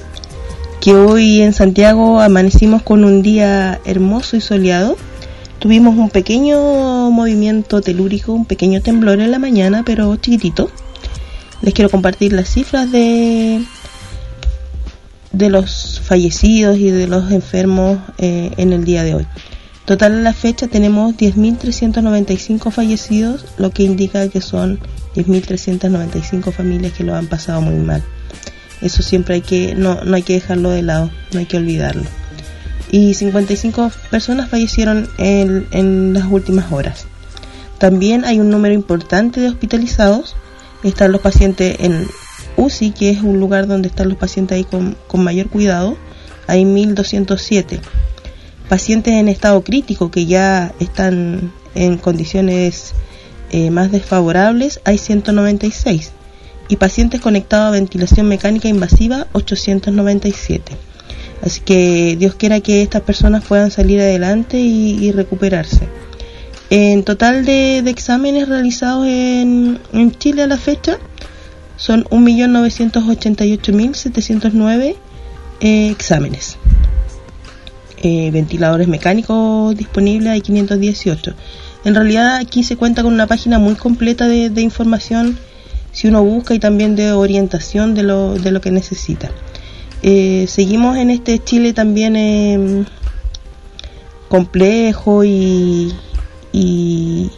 [0.81, 4.97] que hoy en Santiago amanecimos con un día hermoso y soleado.
[5.59, 10.71] Tuvimos un pequeño movimiento telúrico, un pequeño temblor en la mañana, pero chiquitito.
[11.61, 13.63] Les quiero compartir las cifras de
[15.33, 19.27] de los fallecidos y de los enfermos eh, en el día de hoy.
[19.85, 24.79] Total a la fecha tenemos 10.395 fallecidos, lo que indica que son
[25.17, 28.03] 10.395 familias que lo han pasado muy mal.
[28.81, 32.05] Eso siempre hay que, no, no hay que dejarlo de lado, no hay que olvidarlo.
[32.93, 37.07] Y 55 personas fallecieron en, en las últimas horas.
[37.79, 40.37] También hay un número importante de hospitalizados.
[40.85, 42.07] Están los pacientes en
[42.57, 45.97] UCI, que es un lugar donde están los pacientes ahí con, con mayor cuidado.
[46.47, 47.81] Hay 1207
[48.73, 52.95] pacientes en estado crítico que ya están en condiciones
[53.51, 56.13] eh, más desfavorables hay 196
[56.69, 60.73] y pacientes conectados a ventilación mecánica invasiva 897.
[61.43, 65.87] Así que Dios quiera que estas personas puedan salir adelante y, recuperarse.
[66.71, 70.97] En total de, exámenes realizados en, en, Chile a la fecha
[71.77, 74.95] son 1.988.709
[75.61, 76.57] eh, exámenes
[78.03, 81.35] eh, ventiladores mecánicos disponibles hay 518.
[81.85, 85.39] En realidad aquí se cuenta con una página muy completa de, información
[85.93, 89.31] si uno busca y también de orientación de lo, de lo que necesita.
[90.03, 92.85] Eh, seguimos en este Chile también eh,
[94.29, 95.93] complejo y,
[96.53, 97.31] y,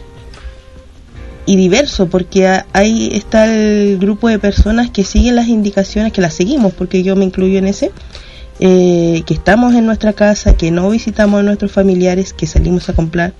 [1.45, 6.33] y, diverso porque ahí está el grupo de personas que siguen las indicaciones, que las
[6.33, 7.91] seguimos porque yo me incluyo en ese,
[8.59, 12.93] eh, que estamos en nuestra casa, que no visitamos a nuestros familiares, que salimos a
[12.93, 13.33] comprar,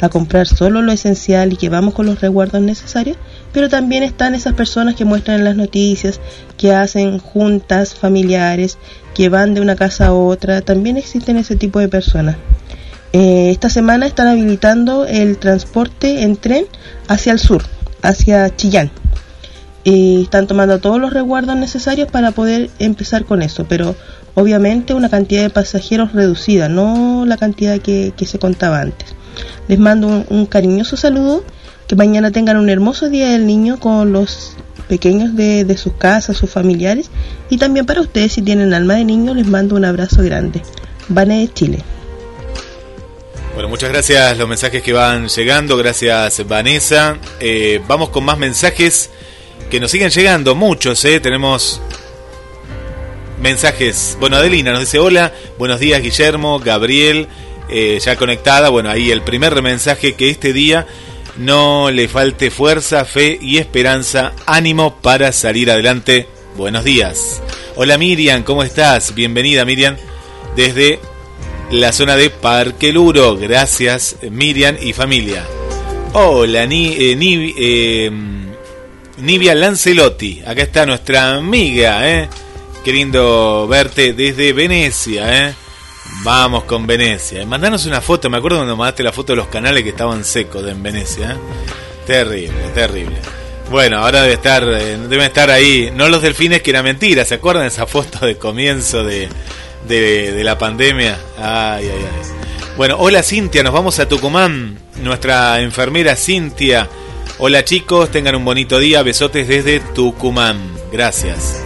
[0.00, 3.16] a comprar solo lo esencial y que vamos con los resguardos necesarios,
[3.52, 6.20] pero también están esas personas que muestran en las noticias,
[6.56, 8.76] que hacen juntas familiares,
[9.14, 12.36] que van de una casa a otra, también existen ese tipo de personas.
[13.12, 16.66] Eh, esta semana están habilitando el transporte en tren
[17.06, 17.62] hacia el sur,
[18.02, 18.90] hacia Chillán.
[19.84, 23.94] Y están tomando todos los resguardos necesarios para poder empezar con eso, pero
[24.36, 29.16] obviamente una cantidad de pasajeros reducida, no la cantidad que, que se contaba antes.
[29.66, 31.42] Les mando un, cariñoso saludo,
[31.88, 34.56] que mañana tengan un hermoso día del niño con los
[34.88, 37.10] pequeños de, de sus casas, sus familiares,
[37.50, 40.62] y también para ustedes si tienen alma de niño les mando un abrazo grande.
[41.08, 41.78] Vane de Chile.
[43.54, 47.16] Bueno, muchas gracias los mensajes que van llegando, gracias Vanessa.
[47.40, 49.08] Eh, vamos con más mensajes
[49.70, 51.20] que nos siguen llegando, muchos, ¿eh?
[51.20, 51.80] tenemos
[53.40, 54.16] mensajes.
[54.20, 57.28] Bueno, Adelina nos dice hola, buenos días Guillermo, Gabriel,
[57.68, 58.68] eh, ya conectada.
[58.68, 60.86] Bueno, ahí el primer mensaje que este día
[61.36, 66.26] no le falte fuerza, fe y esperanza, ánimo para salir adelante.
[66.56, 67.42] Buenos días.
[67.76, 69.14] Hola Miriam, ¿cómo estás?
[69.14, 69.96] Bienvenida Miriam
[70.54, 70.98] desde
[71.70, 73.36] la zona de Parque Luro.
[73.36, 75.44] Gracias Miriam y familia.
[76.14, 78.10] Hola Ni, eh, Ni, eh,
[79.18, 80.42] Nivia Lancelotti.
[80.46, 82.28] Acá está nuestra amiga, ¿eh?
[82.86, 85.54] Qué verte desde Venecia, ¿eh?
[86.22, 87.44] Vamos con Venecia.
[87.44, 88.30] Mandanos una foto.
[88.30, 91.32] Me acuerdo cuando mandaste la foto de los canales que estaban secos en Venecia.
[91.32, 91.36] ¿eh?
[92.06, 93.16] Terrible, terrible.
[93.72, 95.90] Bueno, ahora debe estar, eh, deben estar ahí.
[95.96, 97.24] No los delfines, que era mentira.
[97.24, 99.28] ¿Se acuerdan de esa foto de comienzo de,
[99.88, 101.18] de, de la pandemia?
[101.38, 102.30] Ay, ay, ay.
[102.76, 104.78] Bueno, hola Cintia, nos vamos a Tucumán.
[105.02, 106.88] Nuestra enfermera Cintia.
[107.38, 109.02] Hola chicos, tengan un bonito día.
[109.02, 110.60] Besotes desde Tucumán.
[110.92, 111.65] Gracias.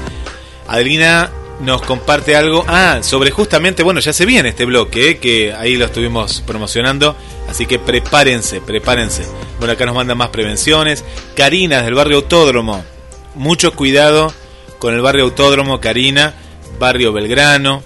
[0.70, 1.30] Adelina
[1.60, 2.64] nos comparte algo.
[2.68, 5.18] Ah, sobre justamente, bueno, ya se viene este bloque, ¿eh?
[5.18, 7.16] que ahí lo estuvimos promocionando.
[7.48, 9.26] Así que prepárense, prepárense.
[9.59, 11.05] Bueno, acá nos mandan más prevenciones.
[11.36, 12.84] Karina del barrio Autódromo.
[13.34, 14.32] Mucho cuidado
[14.78, 16.34] con el barrio Autódromo, Karina.
[16.78, 17.82] Barrio Belgrano.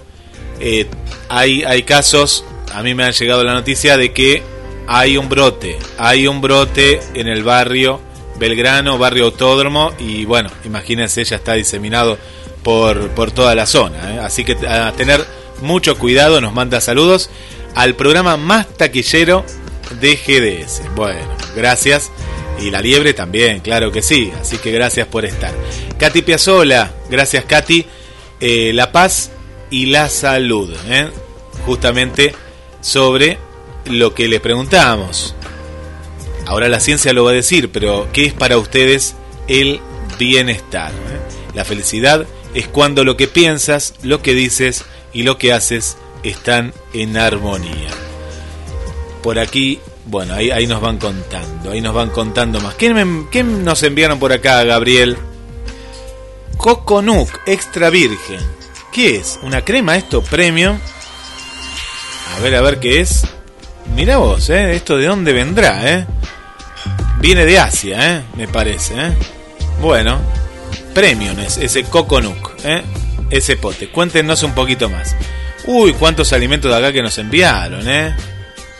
[0.59, 0.87] Eh,
[1.27, 4.43] hay, hay casos, a mí me han llegado la noticia de que
[4.87, 5.79] hay un brote.
[5.97, 7.99] Hay un brote en el barrio
[8.37, 9.91] Belgrano, barrio Autódromo.
[9.97, 12.19] Y bueno, imagínense, ya está diseminado
[12.65, 14.15] por, por toda la zona.
[14.15, 14.19] ¿eh?
[14.19, 15.23] Así que a tener
[15.61, 17.29] mucho cuidado, nos manda saludos
[17.75, 19.45] al programa más taquillero
[20.01, 20.81] de GDS.
[20.95, 22.11] Bueno, gracias.
[22.59, 24.31] Y la liebre también, claro que sí.
[24.41, 25.53] Así que gracias por estar.
[25.99, 27.85] Katy Piazzola, gracias Katy.
[28.39, 29.29] Eh, la paz
[29.69, 30.73] y la salud.
[30.87, 31.09] ¿eh?
[31.67, 32.33] Justamente
[32.81, 33.37] sobre
[33.85, 35.35] lo que le preguntábamos.
[36.47, 39.15] Ahora la ciencia lo va a decir, pero ¿qué es para ustedes
[39.47, 39.79] el
[40.17, 40.91] bienestar?
[41.53, 42.25] La felicidad
[42.55, 47.89] es cuando lo que piensas, lo que dices y lo que haces están en armonía.
[49.21, 52.75] Por aquí, bueno, ahí, ahí nos van contando, ahí nos van contando más.
[52.75, 55.17] ¿Qué, qué nos enviaron por acá, Gabriel?
[56.57, 58.39] Coconut extra virgen.
[58.91, 59.37] ¿Qué es?
[59.43, 60.79] ¿Una crema esto premium?
[62.35, 63.27] A ver, a ver qué es.
[63.93, 64.75] Mira vos, ¿eh?
[64.75, 66.07] Esto de dónde vendrá, ¿eh?
[67.19, 68.23] Viene de Asia, ¿eh?
[68.35, 69.13] Me parece, ¿eh?
[69.81, 70.19] Bueno,
[70.93, 72.83] premium es ese Coconut, ¿eh?
[73.29, 73.89] Ese pote.
[73.89, 75.15] Cuéntenos un poquito más.
[75.65, 78.15] Uy, cuántos alimentos de acá que nos enviaron, ¿eh?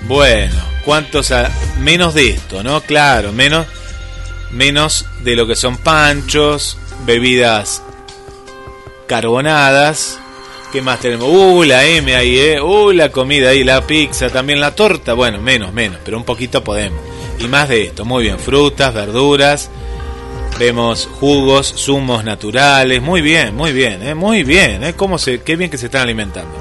[0.01, 1.33] Bueno, cuántos...
[1.79, 2.81] Menos de esto, ¿no?
[2.81, 3.65] Claro, menos...
[4.51, 7.81] Menos de lo que son panchos, bebidas
[9.07, 10.19] carbonadas.
[10.71, 11.27] ¿Qué más tenemos?
[11.29, 12.61] Uh, la M ahí, ¿eh?
[12.61, 15.13] Uh, la comida ahí, la pizza, también la torta.
[15.13, 17.01] Bueno, menos, menos, pero un poquito podemos.
[17.39, 18.39] Y más de esto, muy bien.
[18.39, 19.69] Frutas, verduras.
[20.57, 23.01] Vemos jugos, zumos naturales.
[23.01, 24.15] Muy bien, muy bien, ¿eh?
[24.15, 24.93] Muy bien, ¿eh?
[24.95, 26.53] ¿Cómo se, qué bien que se están alimentando.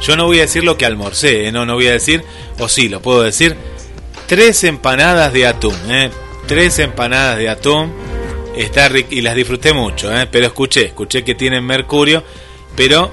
[0.00, 1.52] Yo no voy a decir lo que almorcé, ¿eh?
[1.52, 2.22] no, no voy a decir,
[2.58, 3.56] o sí, lo puedo decir.
[4.26, 6.10] Tres empanadas de atún, ¿eh?
[6.46, 7.92] Tres empanadas de atún
[8.56, 10.26] Está y las disfruté mucho, ¿eh?
[10.32, 12.24] pero escuché, escuché que tienen mercurio,
[12.74, 13.10] pero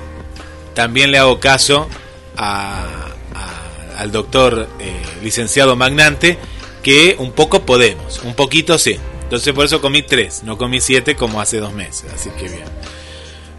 [0.73, 1.89] también le hago caso
[2.37, 4.69] al doctor
[5.21, 6.37] licenciado Magnante
[6.81, 8.97] que un poco podemos, un poquito sí.
[9.23, 12.65] Entonces por eso comí tres, no comí siete como hace dos meses, así que bien.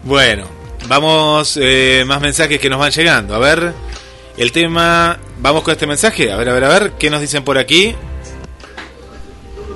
[0.03, 0.45] Bueno,
[0.87, 3.35] vamos, eh, más mensajes que nos van llegando.
[3.35, 3.73] A ver,
[4.37, 7.43] el tema, vamos con este mensaje, a ver, a ver, a ver, ¿qué nos dicen
[7.43, 7.95] por aquí?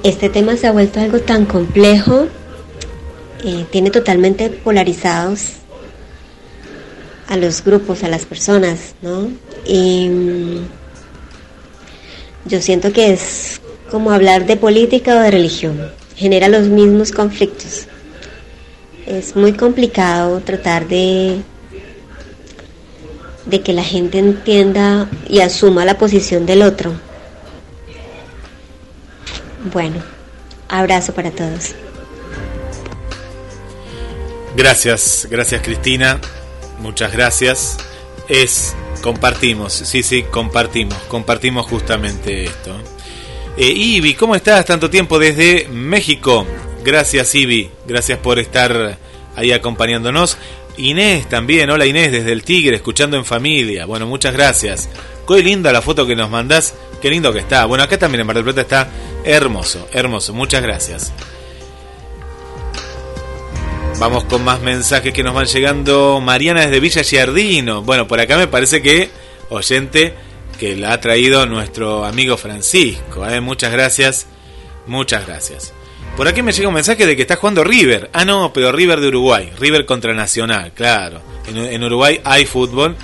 [0.04, 2.28] este tema se ha vuelto algo tan complejo,
[3.44, 5.54] eh, tiene totalmente polarizados
[7.28, 9.30] a los grupos, a las personas, ¿no?
[9.66, 10.68] Y mm,
[12.46, 17.88] yo siento que es como hablar de política o de religión, genera los mismos conflictos.
[19.06, 21.42] Es muy complicado tratar de
[23.46, 26.94] de que la gente entienda y asuma la posición del otro
[29.64, 30.02] bueno,
[30.68, 31.76] abrazo para todos.
[34.56, 36.20] Gracias, gracias Cristina,
[36.80, 37.78] muchas gracias.
[38.28, 42.76] Es, compartimos, sí, sí, compartimos, compartimos justamente esto.
[43.62, 44.66] Eh, ¿cómo estás?
[44.66, 46.48] Tanto tiempo desde México.
[46.82, 48.98] Gracias Ibi, gracias por estar
[49.36, 50.38] ahí acompañándonos.
[50.78, 53.86] Inés también, hola Inés desde el Tigre, escuchando en familia.
[53.86, 54.88] Bueno, muchas gracias.
[55.28, 57.66] Qué linda la foto que nos mandás, qué lindo que está.
[57.66, 58.90] Bueno, acá también en Mar del Plata está
[59.26, 60.34] hermoso, hermoso.
[60.34, 61.12] Muchas gracias.
[64.00, 66.22] Vamos con más mensajes que nos van llegando.
[66.22, 67.82] Mariana desde Villa Giardino.
[67.82, 69.10] Bueno, por acá me parece que
[69.50, 70.14] oyente
[70.60, 73.26] que la ha traído nuestro amigo Francisco.
[73.26, 73.40] ¿eh?
[73.40, 74.28] Muchas gracias,
[74.86, 75.74] muchas gracias.
[76.18, 78.10] Por aquí me llega un mensaje de que está jugando River.
[78.12, 79.52] Ah, no, pero River de Uruguay.
[79.58, 81.22] River contra Nacional, claro.
[81.48, 82.98] En, Uruguay hay fútbol.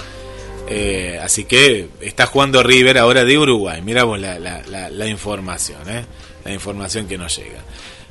[0.68, 3.82] Eh, así que está jugando River ahora de Uruguay.
[3.82, 6.06] Miramos la, la, información, ¿eh?
[6.44, 7.64] La información que nos llega.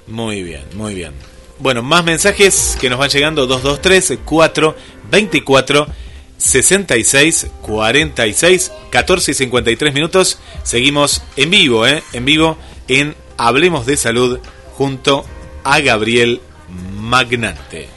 [0.07, 1.12] Muy bien, muy bien.
[1.59, 4.77] Bueno, más mensajes que nos van llegando 223 4
[5.11, 5.87] 24
[6.45, 10.39] 66 46 14 y 53 minutos.
[10.62, 12.03] Seguimos en vivo, ¿eh?
[12.12, 14.39] En vivo en Hablemos de Salud
[14.77, 15.25] junto
[15.65, 17.89] a Gabriel Magnante.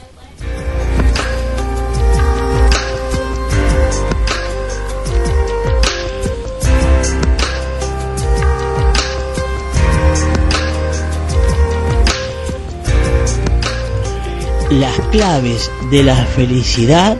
[14.70, 17.18] Las claves de la felicidad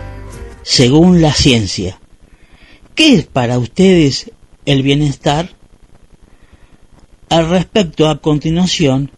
[0.69, 1.99] según la ciencia.
[2.95, 4.31] ¿Qué es para ustedes
[4.67, 5.49] el bienestar?
[7.31, 9.11] Al respecto, a continuación,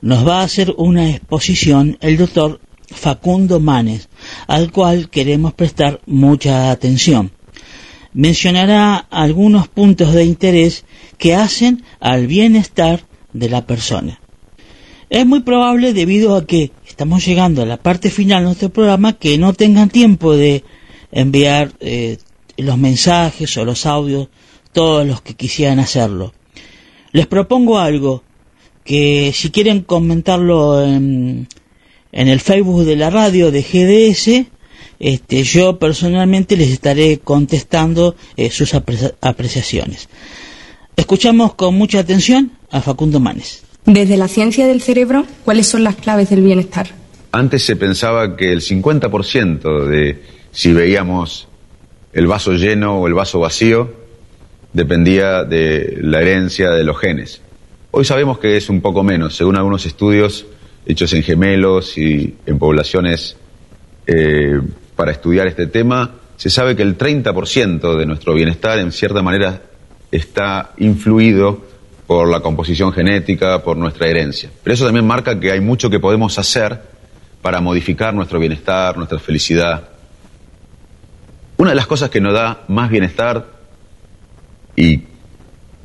[0.00, 4.08] nos va a hacer una exposición el doctor Facundo Manes,
[4.46, 7.32] al cual queremos prestar mucha atención.
[8.14, 10.86] Mencionará algunos puntos de interés
[11.18, 13.04] que hacen al bienestar
[13.34, 14.20] de la persona.
[15.10, 19.12] Es muy probable, debido a que estamos llegando a la parte final de nuestro programa,
[19.12, 20.64] que no tengan tiempo de
[21.12, 22.18] enviar eh,
[22.56, 24.28] los mensajes o los audios,
[24.72, 26.34] todos los que quisieran hacerlo.
[27.12, 28.22] Les propongo algo,
[28.84, 31.46] que si quieren comentarlo en,
[32.12, 34.46] el Facebook de la radio de GDS,
[34.98, 40.08] este, yo personalmente les estaré contestando eh, sus apreciaciones.
[40.96, 43.62] Escuchamos con mucha atención a Facundo Manes.
[43.84, 46.88] Desde la ciencia del cerebro, ¿cuáles son las claves del bienestar?
[47.30, 50.20] Antes se pensaba que el 50% de
[50.52, 51.48] si veíamos
[52.12, 53.92] el vaso lleno o el vaso vacío
[54.72, 57.40] dependía de la herencia de los genes.
[57.90, 60.46] Hoy sabemos que es un poco menos, según algunos estudios
[60.86, 63.36] hechos en gemelos y en poblaciones
[64.06, 64.60] eh,
[64.96, 69.62] para estudiar este tema, se sabe que el 30% de nuestro bienestar en cierta manera
[70.10, 71.62] está influido
[72.06, 74.50] por la composición genética, por nuestra herencia.
[74.62, 76.80] Pero eso también marca que hay mucho que podemos hacer
[77.42, 79.88] para modificar nuestro bienestar, nuestra felicidad.
[81.58, 83.46] Una de las cosas que nos da más bienestar
[84.76, 85.02] y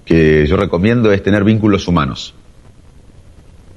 [0.06, 2.36] que yo recomiendo es tener vínculos humanos.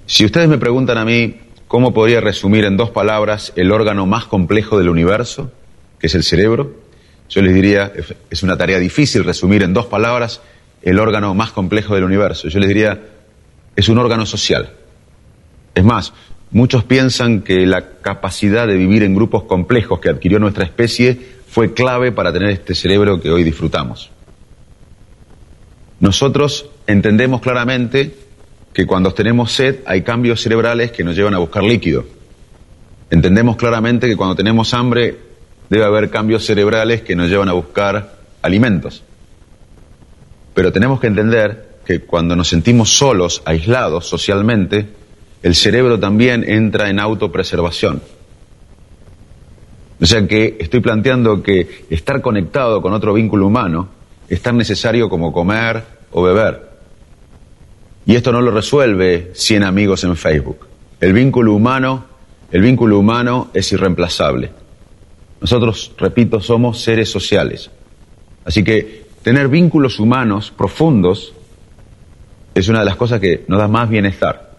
[0.04, 1.36] Si ustedes me preguntan a mí
[1.66, 5.50] cómo podría resumir en dos palabras el órgano más complejo del universo,
[5.98, 6.74] que es el cerebro,
[7.30, 7.90] yo les diría,
[8.28, 10.42] es una tarea difícil resumir en dos palabras
[10.82, 12.48] el órgano más complejo del universo.
[12.48, 13.00] Yo les diría,
[13.74, 14.70] es un órgano social.
[15.74, 16.12] Es más,
[16.50, 21.72] muchos piensan que la capacidad de vivir en grupos complejos que adquirió nuestra especie fue
[21.72, 24.10] clave para tener este cerebro que hoy disfrutamos.
[26.00, 28.14] Nosotros entendemos claramente
[28.74, 32.04] que cuando tenemos sed hay cambios cerebrales que nos llevan a buscar líquido.
[33.08, 35.16] Entendemos claramente que cuando tenemos hambre
[35.70, 39.02] debe haber cambios cerebrales que nos llevan a buscar alimentos.
[40.52, 44.88] Pero tenemos que entender que cuando nos sentimos solos, aislados socialmente,
[45.42, 48.02] el cerebro también entra en autopreservación.
[50.00, 53.88] O sea que estoy planteando que estar conectado con otro vínculo humano
[54.28, 56.66] es tan necesario como comer o beber.
[58.04, 60.66] Y esto no lo resuelve 100 amigos en Facebook.
[61.00, 62.04] El vínculo humano,
[62.52, 64.50] el vínculo humano es irreemplazable.
[65.40, 67.70] Nosotros, repito, somos seres sociales.
[68.44, 71.34] Así que tener vínculos humanos profundos
[72.54, 74.52] es una de las cosas que nos da más bienestar.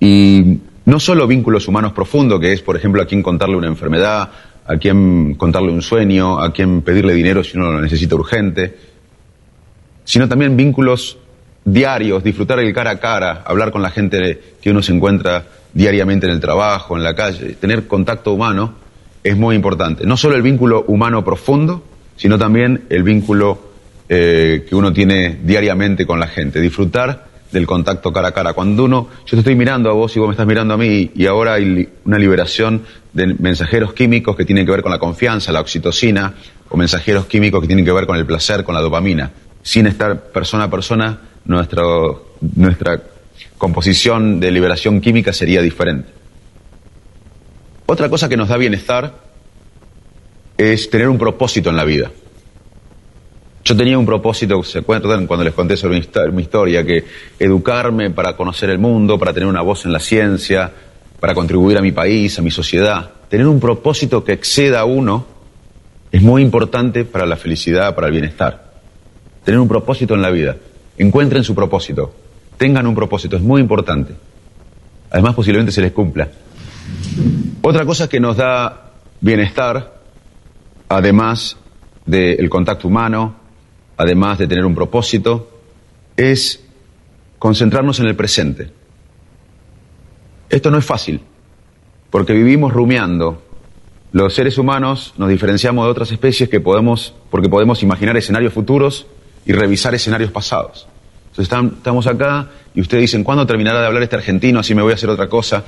[0.00, 4.30] Y no solo vínculos humanos profundos, que es, por ejemplo, a quién contarle una enfermedad,
[4.70, 8.76] a quién contarle un sueño, a quién pedirle dinero si uno lo necesita urgente,
[10.04, 11.18] sino también vínculos
[11.64, 16.26] diarios, disfrutar el cara a cara, hablar con la gente que uno se encuentra diariamente
[16.26, 18.74] en el trabajo, en la calle, tener contacto humano
[19.24, 20.06] es muy importante.
[20.06, 21.82] No solo el vínculo humano profundo,
[22.16, 23.70] sino también el vínculo
[24.08, 26.60] eh, que uno tiene diariamente con la gente.
[26.60, 28.52] Disfrutar del contacto cara a cara.
[28.52, 31.10] Cuando uno, yo te estoy mirando a vos y vos me estás mirando a mí
[31.14, 32.82] y ahora hay una liberación
[33.12, 36.34] de mensajeros químicos que tienen que ver con la confianza, la oxitocina,
[36.68, 39.32] o mensajeros químicos que tienen que ver con el placer, con la dopamina.
[39.62, 43.02] Sin estar persona a persona, nuestra
[43.58, 46.08] composición de liberación química sería diferente.
[47.86, 49.14] Otra cosa que nos da bienestar
[50.56, 52.10] es tener un propósito en la vida.
[53.70, 56.02] Yo tenía un propósito, se acuerdan cuando les conté sobre
[56.32, 57.04] mi historia, que
[57.38, 60.72] educarme para conocer el mundo, para tener una voz en la ciencia,
[61.20, 63.08] para contribuir a mi país, a mi sociedad.
[63.28, 65.24] Tener un propósito que exceda a uno
[66.10, 68.72] es muy importante para la felicidad, para el bienestar.
[69.44, 70.56] Tener un propósito en la vida.
[70.98, 72.12] Encuentren su propósito.
[72.56, 74.14] Tengan un propósito, es muy importante.
[75.12, 76.26] Además, posiblemente se les cumpla.
[77.62, 79.94] Otra cosa que nos da bienestar,
[80.88, 81.56] además
[82.04, 83.38] del contacto humano,
[84.00, 85.50] además de tener un propósito,
[86.16, 86.64] es
[87.38, 88.70] concentrarnos en el presente.
[90.48, 91.20] Esto no es fácil,
[92.08, 93.42] porque vivimos rumiando.
[94.12, 99.06] Los seres humanos nos diferenciamos de otras especies que podemos, porque podemos imaginar escenarios futuros
[99.44, 100.88] y revisar escenarios pasados.
[101.32, 104.60] Entonces estamos acá y ustedes dicen, ¿cuándo terminará de hablar este argentino?
[104.60, 105.64] Así me voy a hacer otra cosa.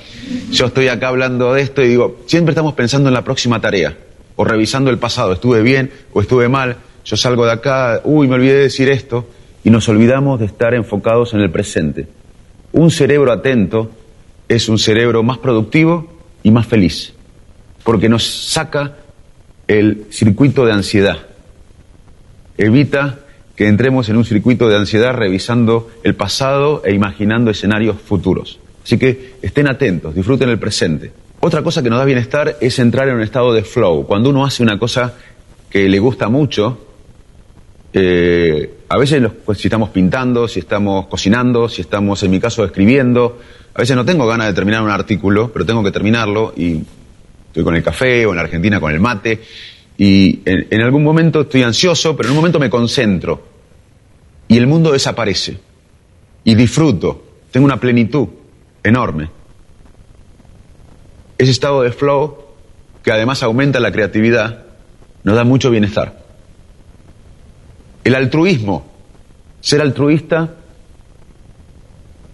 [0.49, 3.95] Yo estoy acá hablando de esto y digo, siempre estamos pensando en la próxima tarea
[4.35, 5.33] o revisando el pasado.
[5.33, 6.77] ¿Estuve bien o estuve mal?
[7.05, 9.27] Yo salgo de acá, uy, me olvidé de decir esto
[9.63, 12.07] y nos olvidamos de estar enfocados en el presente.
[12.71, 13.91] Un cerebro atento
[14.47, 16.11] es un cerebro más productivo
[16.43, 17.13] y más feliz,
[17.83, 18.97] porque nos saca
[19.67, 21.17] el circuito de ansiedad.
[22.57, 23.19] Evita
[23.55, 28.59] que entremos en un circuito de ansiedad revisando el pasado e imaginando escenarios futuros.
[28.83, 31.11] Así que estén atentos, disfruten el presente.
[31.39, 34.05] Otra cosa que nos da bienestar es entrar en un estado de flow.
[34.05, 35.15] Cuando uno hace una cosa
[35.69, 36.77] que le gusta mucho,
[37.93, 42.65] eh, a veces pues, si estamos pintando, si estamos cocinando, si estamos, en mi caso,
[42.65, 43.39] escribiendo,
[43.73, 46.81] a veces no tengo ganas de terminar un artículo, pero tengo que terminarlo y
[47.47, 49.41] estoy con el café o en Argentina con el mate
[49.97, 53.45] y en, algún momento estoy ansioso, pero en un momento me concentro
[54.47, 55.59] y el mundo desaparece
[56.43, 58.27] y disfruto, tengo una plenitud
[58.83, 59.29] enorme.
[61.37, 62.37] Ese estado de flow,
[63.03, 64.63] que además aumenta la creatividad,
[65.23, 66.22] nos da mucho bienestar.
[68.03, 68.85] El altruismo,
[69.61, 70.55] ser altruista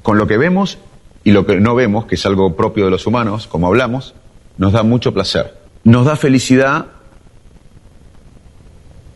[0.01, 0.79] con lo que vemos
[1.23, 4.15] y lo que no vemos, que es algo propio de los humanos, como hablamos,
[4.57, 5.57] nos da mucho placer.
[5.83, 6.87] Nos da felicidad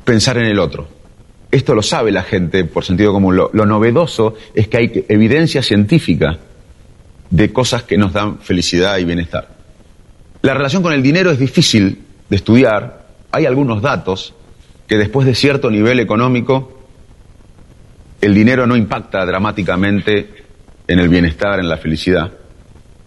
[0.04, 0.88] pensar en el otro.
[1.52, 3.36] Esto lo sabe la gente por sentido común.
[3.36, 6.38] Lo, novedoso es que hay evidencia científica
[7.30, 9.50] de cosas que nos dan felicidad y bienestar.
[10.42, 13.06] La relación con el dinero es difícil de estudiar.
[13.32, 14.34] Hay algunos datos
[14.88, 16.82] que después de cierto nivel económico,
[18.22, 20.30] el dinero no impacta dramáticamente
[20.88, 22.32] en el bienestar, en la felicidad.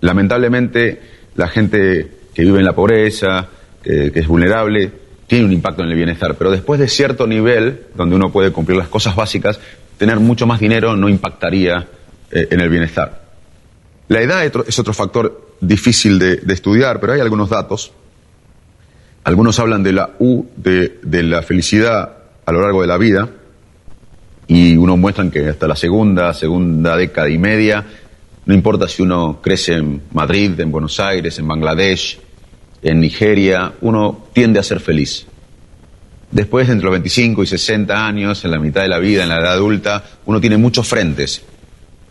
[0.00, 1.00] Lamentablemente,
[1.34, 3.48] la gente que vive en la pobreza,
[3.82, 4.90] que, es vulnerable,
[5.26, 8.78] tiene un impacto en el bienestar, pero después de cierto nivel, donde uno puede cumplir
[8.78, 9.58] las cosas básicas,
[9.96, 11.86] tener mucho más dinero no impactaría
[12.30, 13.22] eh, en el bienestar.
[14.08, 17.92] La edad es otro factor difícil de, estudiar, pero hay algunos datos.
[19.26, 23.28] Algunos hablan de la U de, de, la felicidad a lo largo de la vida,
[24.46, 27.84] y unos muestran que hasta la segunda, segunda década y media,
[28.44, 32.20] no importa si uno crece en Madrid, en Buenos Aires, en Bangladesh,
[32.82, 35.26] en Nigeria, uno tiende a ser feliz.
[36.30, 39.40] Después, entre los 25 y 60 años, en la mitad de la vida, en la
[39.40, 41.42] edad adulta, uno tiene muchos frentes.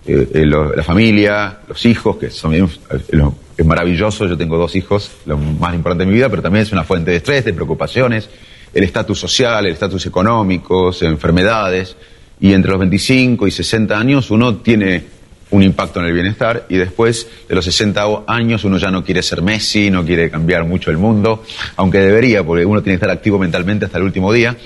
[0.05, 2.67] Eh, eh, la familia, los hijos, que son eh,
[3.11, 6.63] lo, es maravilloso, yo tengo dos hijos, lo más importante de mi vida, pero también
[6.63, 8.29] es una fuente de estrés, de preocupaciones,
[8.73, 11.95] el estatus social, el estatus económico, enfermedades,
[12.39, 15.15] y entre los 25 y 60 años uno tiene
[15.51, 19.21] un impacto en el bienestar y después de los 60 años uno ya no quiere
[19.21, 21.43] ser Messi, no quiere cambiar mucho el mundo,
[21.77, 24.57] aunque debería, porque uno tiene que estar activo mentalmente hasta el último día,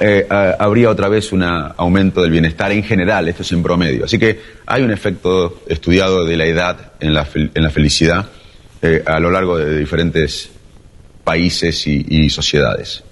[0.00, 4.04] eh, habría otra vez un aumento del bienestar en general, esto es en promedio.
[4.04, 8.26] Así que hay un efecto estudiado de la edad en la, en la felicidad
[8.82, 10.50] eh, a lo largo de diferentes
[11.24, 13.02] países y, y sociedades.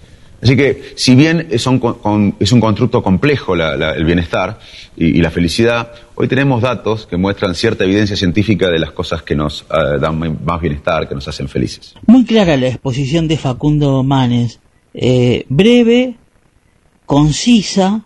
[0.43, 4.59] Así que, si bien es un, con, es un constructo complejo la, el bienestar
[4.97, 9.35] y, la felicidad, hoy tenemos datos que muestran cierta evidencia científica de las cosas que
[9.35, 11.95] nos uh, dan más bienestar, que nos hacen felices.
[12.07, 14.61] Muy clara la exposición de Facundo Manes,
[14.93, 16.17] eh, breve,
[17.07, 18.03] concisa,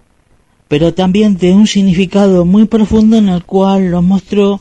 [0.68, 4.60] pero también de un significado muy profundo en el cual nos mostró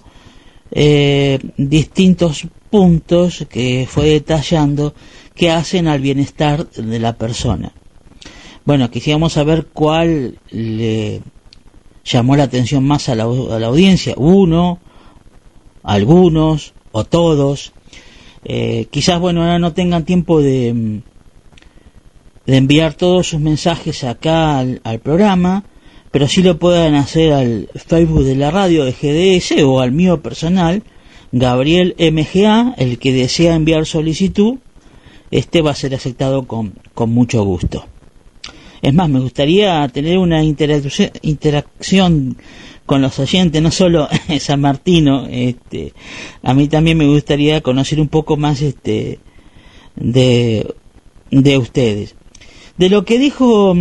[0.71, 4.93] eh, distintos puntos que fue detallando
[5.35, 7.73] que hacen al bienestar de la persona.
[8.65, 11.21] Bueno, quisiéramos saber cuál le
[12.05, 14.79] llamó la atención más a la, audiencia, uno,
[15.83, 17.73] algunos o todos.
[18.45, 21.01] Eh, quizás, bueno, ahora no tengan tiempo de,
[22.49, 25.65] de enviar todos sus mensajes acá al, al, programa,
[26.09, 30.23] pero sí lo pueden hacer al Facebook de la radio de GDS o al mío
[30.23, 30.81] personal,
[31.31, 34.55] Gabriel MGA, el que desea enviar solicitud,
[35.29, 37.85] este va a ser aceptado con, con mucho gusto.
[38.81, 42.35] Es más, me gustaría tener una interacción
[42.87, 44.07] con los oyentes, no solo
[44.39, 45.93] San Martino, este,
[46.41, 49.19] a mí también me gustaría conocer un poco más este,
[49.95, 50.73] de,
[51.29, 52.15] de ustedes.
[52.79, 53.75] De lo que dijo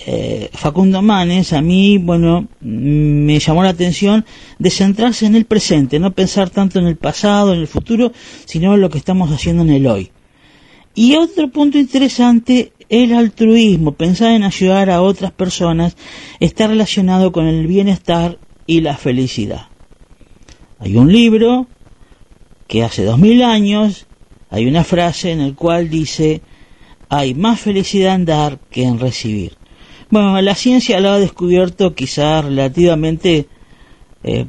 [0.00, 4.24] eh, Facundo Manes, a mí, bueno, me llamó la atención
[4.58, 8.10] de centrarse en el presente, no pensar tanto en el pasado, en el futuro,
[8.46, 10.10] sino en lo que estamos haciendo en el hoy.
[10.96, 15.96] Y otro punto interesante, el altruismo, pensar en ayudar a otras personas,
[16.40, 19.68] está relacionado con el bienestar y la felicidad.
[20.80, 21.68] Hay un libro
[22.66, 24.08] que hace dos mil años,
[24.50, 26.42] hay una frase en el cual dice,
[27.08, 29.56] hay más felicidad en dar que en recibir.
[30.10, 33.48] Bueno, la ciencia lo ha descubierto quizá relativamente
[34.22, 34.46] eh,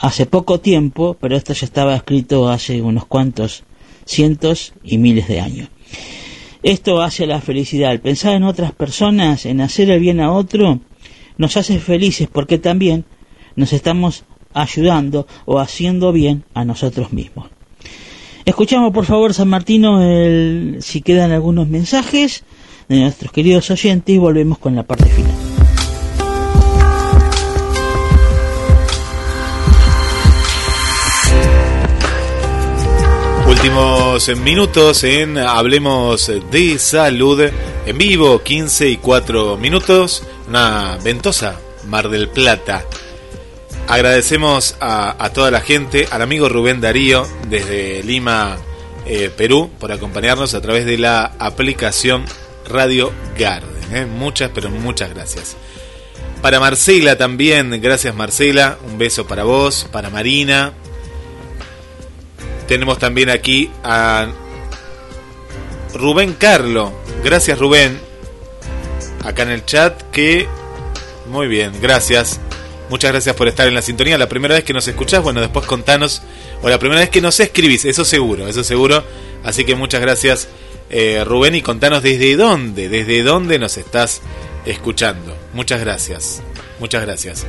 [0.00, 3.64] hace poco tiempo, pero esto ya estaba escrito hace unos cuantos
[4.04, 5.68] cientos y miles de años.
[6.62, 7.92] Esto hace la felicidad.
[7.92, 10.80] El pensar en otras personas, en hacer el bien a otro,
[11.36, 13.04] nos hace felices porque también
[13.56, 14.24] nos estamos
[14.54, 17.48] ayudando o haciendo bien a nosotros mismos.
[18.44, 22.44] Escuchamos por favor San Martino el, si quedan algunos mensajes
[22.88, 25.32] de nuestros queridos oyentes y volvemos con la parte final.
[33.48, 37.48] Últimos minutos en Hablemos de Salud
[37.86, 42.84] en vivo, 15 y 4 minutos, una ventosa Mar del Plata.
[43.88, 48.56] Agradecemos a, toda la gente, al amigo Rubén Darío desde Lima,
[49.06, 52.24] eh, Perú, por acompañarnos a través de la aplicación
[52.66, 53.94] Radio Garden.
[53.94, 54.06] ¿eh?
[54.06, 55.56] Muchas, pero muchas gracias.
[56.40, 60.72] Para Marcela también, gracias Marcela, un beso para vos, para Marina,
[62.66, 64.28] tenemos también aquí a
[65.94, 66.92] Rubén Carlo.
[67.22, 67.98] Gracias Rubén.
[69.24, 70.48] Acá en el chat que...
[71.28, 72.40] Muy bien, gracias.
[72.90, 74.18] Muchas gracias por estar en la sintonía.
[74.18, 76.22] La primera vez que nos escuchás, bueno, después contanos,
[76.62, 79.02] o la primera vez que nos escribís, eso seguro, eso seguro.
[79.42, 80.48] Así que muchas gracias,
[80.90, 84.20] eh, Rubén, y contanos desde dónde, desde dónde nos estás
[84.66, 85.36] escuchando.
[85.54, 86.42] Muchas gracias,
[86.78, 87.46] muchas gracias.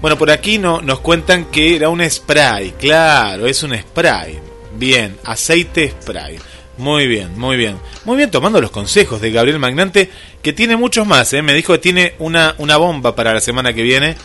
[0.00, 4.38] Bueno, por aquí no, nos cuentan que era un spray, claro, es un spray.
[4.76, 6.38] Bien, aceite spray.
[6.78, 7.78] Muy bien, muy bien.
[8.04, 10.10] Muy bien tomando los consejos de Gabriel Magnante,
[10.42, 11.32] que tiene muchos más.
[11.32, 11.40] ¿eh?
[11.40, 14.16] Me dijo que tiene una, una bomba para la semana que viene.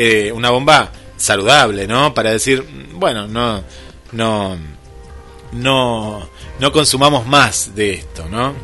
[0.00, 2.14] Eh, una bomba saludable, ¿no?
[2.14, 3.64] Para decir, bueno, no,
[4.12, 4.56] no,
[5.50, 6.30] no,
[6.60, 8.54] no consumamos más de esto, ¿no?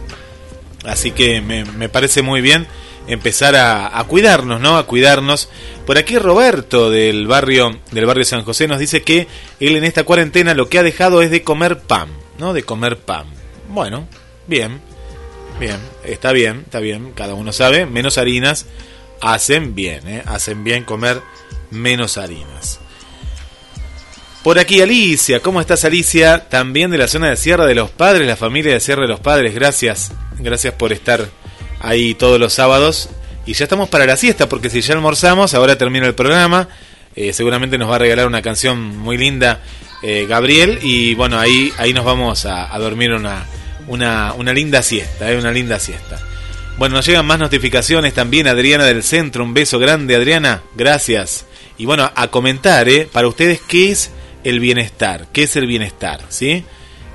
[0.84, 2.68] Así que me, me parece muy bien
[3.08, 4.78] empezar a, a, cuidarnos, ¿no?
[4.78, 5.48] A cuidarnos.
[5.84, 9.26] Por aquí Roberto del barrio del barrio San José nos dice que
[9.58, 12.52] él en esta cuarentena lo que ha dejado es de comer pan, ¿no?
[12.52, 13.26] De comer pan.
[13.68, 14.06] Bueno,
[14.46, 14.80] bien.
[15.58, 18.66] Bien, está bien, está bien, cada uno sabe, menos harinas
[19.20, 20.22] hacen bien, ¿eh?
[20.26, 21.20] hacen bien comer
[21.70, 22.80] menos harinas.
[24.42, 26.48] Por aquí Alicia, ¿cómo estás Alicia?
[26.50, 29.20] También de la zona de Sierra de los Padres, la familia de Sierra de los
[29.20, 31.26] Padres, gracias, gracias por estar
[31.80, 33.08] ahí todos los sábados.
[33.46, 36.68] Y ya estamos para la siesta, porque si ya almorzamos, ahora termina el programa,
[37.16, 39.62] eh, seguramente nos va a regalar una canción muy linda
[40.02, 43.46] eh, Gabriel, y bueno, ahí, ahí nos vamos a, a dormir una,
[43.88, 46.20] una, una linda siesta, eh, una linda siesta.
[46.76, 51.46] Bueno, nos llegan más notificaciones también, Adriana del Centro, un beso grande, Adriana, gracias.
[51.78, 53.08] Y bueno, a comentar, ¿eh?
[53.10, 54.10] Para ustedes, ¿qué es
[54.42, 55.28] el bienestar?
[55.32, 56.22] ¿Qué es el bienestar?
[56.30, 56.64] ¿Sí?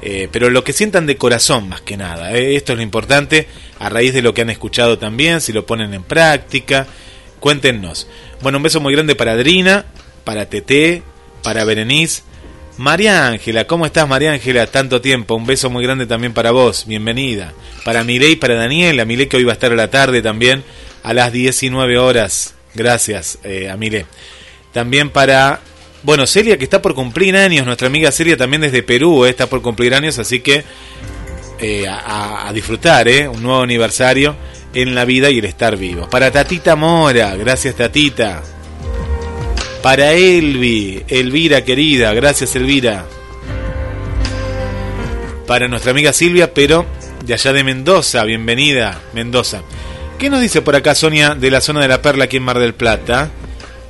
[0.02, 2.56] Eh, pero lo que sientan de corazón más que nada, ¿eh?
[2.56, 3.50] esto es lo importante,
[3.80, 6.88] a raíz de lo que han escuchado también, si lo ponen en práctica,
[7.42, 8.08] cuéntenos.
[8.42, 9.84] Bueno, un beso muy grande para Adrina,
[10.24, 11.04] para Tete,
[11.44, 12.22] para Berenice,
[12.80, 14.66] María Ángela, ¿cómo estás María Ángela?
[14.66, 17.52] Tanto tiempo, un beso muy grande también para vos, bienvenida.
[17.84, 20.64] Para Miley, para Daniela, Miley que hoy va a estar a la tarde también,
[21.04, 22.56] a las 19 horas.
[22.74, 24.06] Gracias, eh, a Miley.
[24.72, 25.60] También para,
[26.04, 29.48] bueno, Celia que está por cumplir años, nuestra amiga Celia también desde Perú, eh, está
[29.48, 30.64] por cumplir años, así que
[31.60, 34.38] eh, a, a, disfrutar, eh, un nuevo aniversario
[34.74, 36.10] en la vida y el estar vivo.
[36.10, 38.42] Para Tatita Mora, gracias Tatita.
[39.82, 43.06] Para Elvi, Elvira querida, gracias Elvira.
[45.48, 46.86] Para nuestra amiga Silvia, pero
[47.24, 49.62] de allá de Mendoza, bienvenida, Mendoza.
[50.18, 52.60] ¿Qué nos dice por acá Sonia de la zona de la Perla aquí en Mar
[52.60, 53.32] del Plata?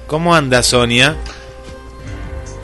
[0.05, 1.17] ¿Cómo anda Sonia?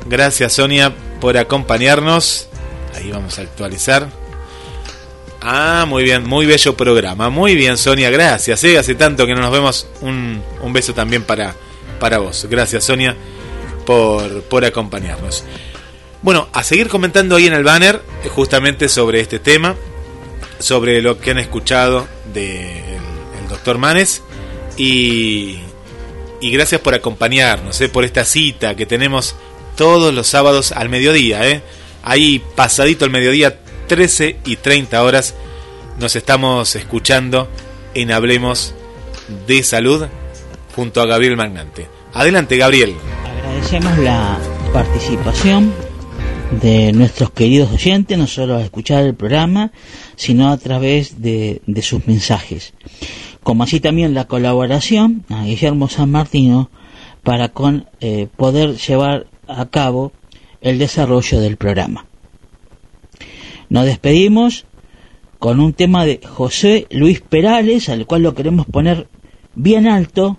[0.06, 2.48] Gracias Sonia por acompañarnos.
[2.94, 4.08] Ahí vamos a actualizar.
[5.42, 7.32] Ah, muy bien, muy bello programa.
[7.32, 8.64] Muy bien Sonia, gracias.
[8.66, 8.78] ¿eh?
[8.78, 9.88] Hace tanto que no nos vemos.
[10.02, 11.56] Un, un beso también para,
[12.00, 12.48] para vos.
[12.50, 13.16] Gracias Sonia
[13.86, 15.44] por, por acompañarnos.
[16.22, 19.76] Bueno, a seguir comentando ahí en el banner justamente sobre este tema,
[20.60, 23.00] sobre lo que han escuchado del de
[23.50, 24.24] doctor Manes
[24.76, 25.60] y,
[26.42, 27.90] y, gracias por acompañarnos, ¿eh?
[27.90, 29.36] por esta cita que tenemos
[29.78, 31.48] todos los sábados al mediodía.
[31.48, 31.62] ¿eh?
[32.04, 35.36] Ahí pasadito el mediodía, 13 y 30 horas,
[36.00, 37.48] nos estamos escuchando
[37.94, 38.74] en Hablemos
[39.48, 40.08] de Salud
[40.76, 41.88] junto a Gabriel Magnante.
[42.14, 42.96] Adelante, Gabriel.
[43.26, 44.38] Agradecemos la
[44.74, 45.74] participación
[46.62, 49.72] de nuestros queridos oyentes, no solo a escuchar el programa,
[50.16, 52.74] sino a través de, de sus mensajes.
[53.44, 56.70] Como así también la colaboración a Guillermo San Martino
[57.24, 60.12] para con eh, poder llevar a cabo
[60.62, 62.06] el desarrollo del programa.
[63.70, 64.66] Nos despedimos
[65.40, 69.08] con un tema de José Luis Perales, al cual lo queremos poner
[69.56, 70.38] bien alto,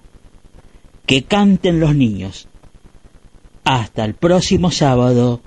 [1.07, 2.49] que canten los niños.
[3.65, 5.41] Hasta el próximo sábado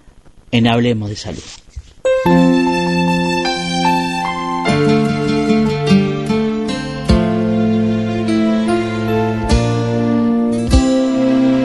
[0.52, 1.44] en Hablemos de Salud.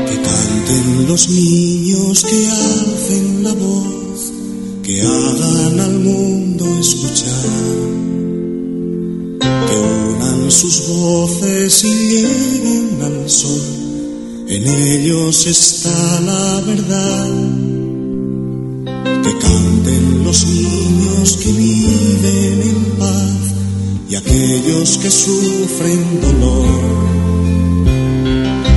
[0.08, 4.32] Que canten los niños, que alcen la voz,
[4.82, 7.48] que hagan al mundo escuchar,
[9.40, 13.83] que unan sus voces y lleguen al sol
[14.48, 17.30] en ellos está la verdad.
[19.22, 23.54] Que canten los niños que viven en paz
[24.10, 26.66] y aquellos que sufren dolor.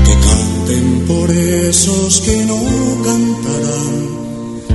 [0.06, 2.60] Que canten por esos que no
[3.04, 4.08] cantarán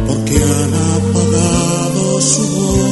[0.06, 2.91] porque han apagado su voz.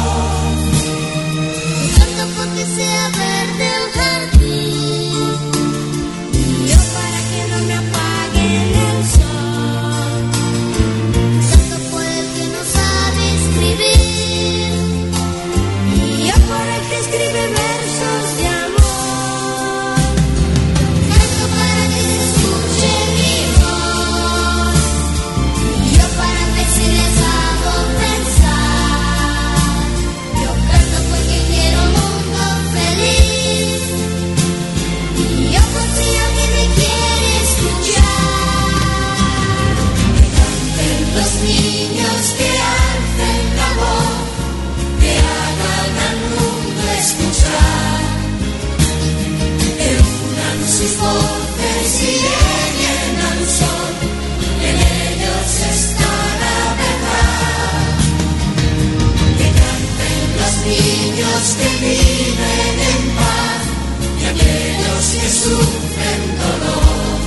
[65.41, 67.19] Sufren dolor,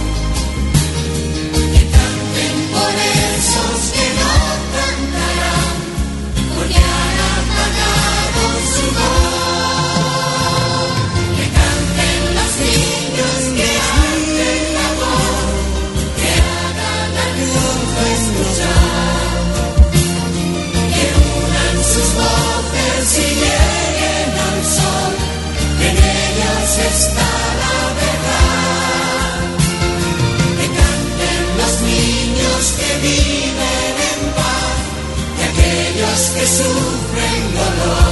[1.72, 2.94] que canten por
[3.34, 4.34] esos que no
[4.76, 5.76] cantarán,
[6.60, 10.14] un harán pagado su voz,
[11.36, 15.50] que canten los niños que hacen la voz,
[16.20, 19.42] que hagan ayudos a escuchar,
[20.94, 21.06] que
[21.42, 25.14] unan sus voces y lleguen al sol
[25.78, 27.33] que en ellas está.
[36.14, 38.03] que sufren dolor.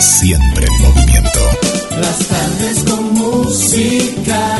[0.00, 1.40] siempre en movimiento.
[2.00, 4.56] Las tardes con música,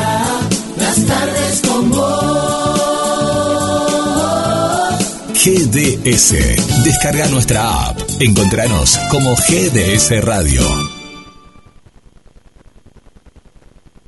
[0.76, 2.86] las tardes con vos.
[5.34, 6.34] GDS,
[6.84, 8.00] descarga nuestra app.
[8.20, 10.95] Encontranos como GDS Radio.